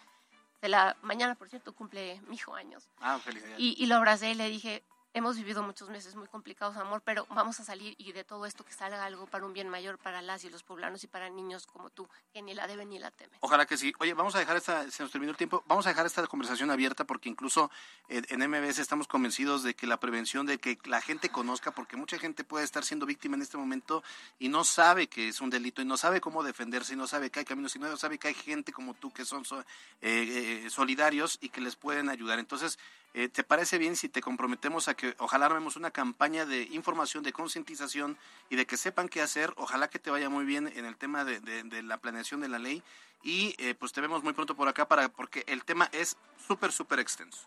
[0.63, 2.89] De la mañana, por cierto, cumple mi hijo años.
[3.01, 3.59] Ah, felicidades.
[3.59, 4.85] Y, y lo abracé y le dije,
[5.15, 8.65] hemos vivido muchos meses muy complicados, amor, pero vamos a salir y de todo esto
[8.65, 11.67] que salga algo para un bien mayor para las y los poblanos y para niños
[11.67, 13.39] como tú, que ni la deben ni la temen.
[13.41, 13.93] Ojalá que sí.
[14.01, 16.71] Oye, vamos a dejar esta, se nos terminó el tiempo, vamos a dejar esta conversación
[16.71, 17.71] abierta porque incluso
[18.09, 21.97] eh, en MBS estamos convencidos de que la prevención, de que la gente conozca, porque
[21.97, 24.03] mucha gente puede estar siendo víctima en este momento
[24.39, 27.31] y no sabe que es un delito y no sabe cómo defenderse y no sabe
[27.31, 30.65] que hay caminos y no sabe que hay gente como tú que son so- eh,
[30.65, 32.39] eh, solidarios y que les pueden ayudar.
[32.41, 32.79] Entonces,
[33.17, 37.23] eh, ¿te parece bien si te comprometemos a que ojalá armemos una campaña de información,
[37.23, 38.17] de concientización
[38.51, 39.53] y de que sepan qué hacer?
[39.57, 42.49] Ojalá que te vaya muy bien en el tema de, de- de la planeación de
[42.49, 42.83] la ley
[43.23, 46.73] y eh, pues te vemos muy pronto por acá para porque el tema es súper,
[46.73, 47.47] súper extenso.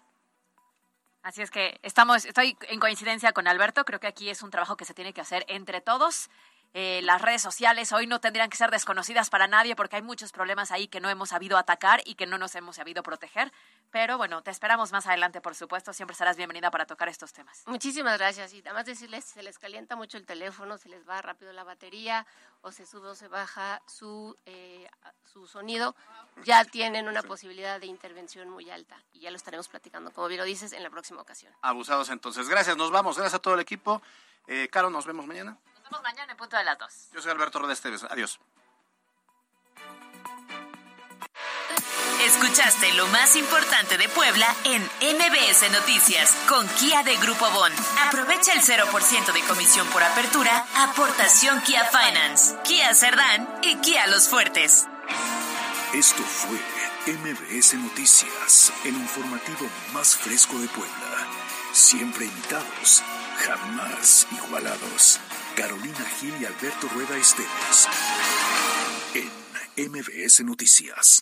[1.24, 3.84] Así es que estamos, estoy en coincidencia con Alberto.
[3.84, 6.30] Creo que aquí es un trabajo que se tiene que hacer entre todos.
[6.74, 10.32] Eh, las redes sociales hoy no tendrían que ser desconocidas para nadie porque hay muchos
[10.32, 13.52] problemas ahí que no hemos sabido atacar y que no nos hemos sabido proteger.
[13.92, 15.94] Pero bueno, te esperamos más adelante, por supuesto.
[15.94, 17.64] Siempre serás bienvenida para tocar estos temas.
[17.66, 18.54] Muchísimas gracias.
[18.54, 21.64] Y además decirles, si se les calienta mucho el teléfono, se les va rápido la
[21.64, 22.28] batería
[22.62, 24.90] o se sube o se baja su, eh,
[25.24, 25.96] su sonido,
[26.44, 29.02] ya tienen una posibilidad de intervención muy alta.
[29.14, 31.54] Y ya lo estaremos platicando, como bien lo dices, en la próxima ocasión.
[31.62, 32.50] Abusados entonces.
[32.50, 33.16] Gracias, nos vamos.
[33.16, 34.02] Gracias a todo el equipo.
[34.48, 35.58] Eh, Caro, nos vemos mañana.
[35.90, 36.92] Vemos mañana en punto de las dos.
[37.14, 38.04] Yo soy Alberto Roda Esteves.
[38.04, 38.40] Adiós.
[42.26, 47.72] Escuchaste lo más importante de Puebla en MBS Noticias con Kia de Grupo Bon.
[48.06, 54.28] Aprovecha el 0% de comisión por apertura, aportación Kia Finance, Kia Cerdán y Kia Los
[54.28, 54.88] Fuertes.
[55.94, 56.60] Esto fue
[57.14, 61.28] MBS Noticias, el informativo más fresco de Puebla.
[61.72, 63.04] Siempre imitados,
[63.38, 65.22] jamás igualados.
[65.58, 67.90] Carolina Gil y Alberto Rueda Esteves.
[69.76, 71.20] En MBS Noticias.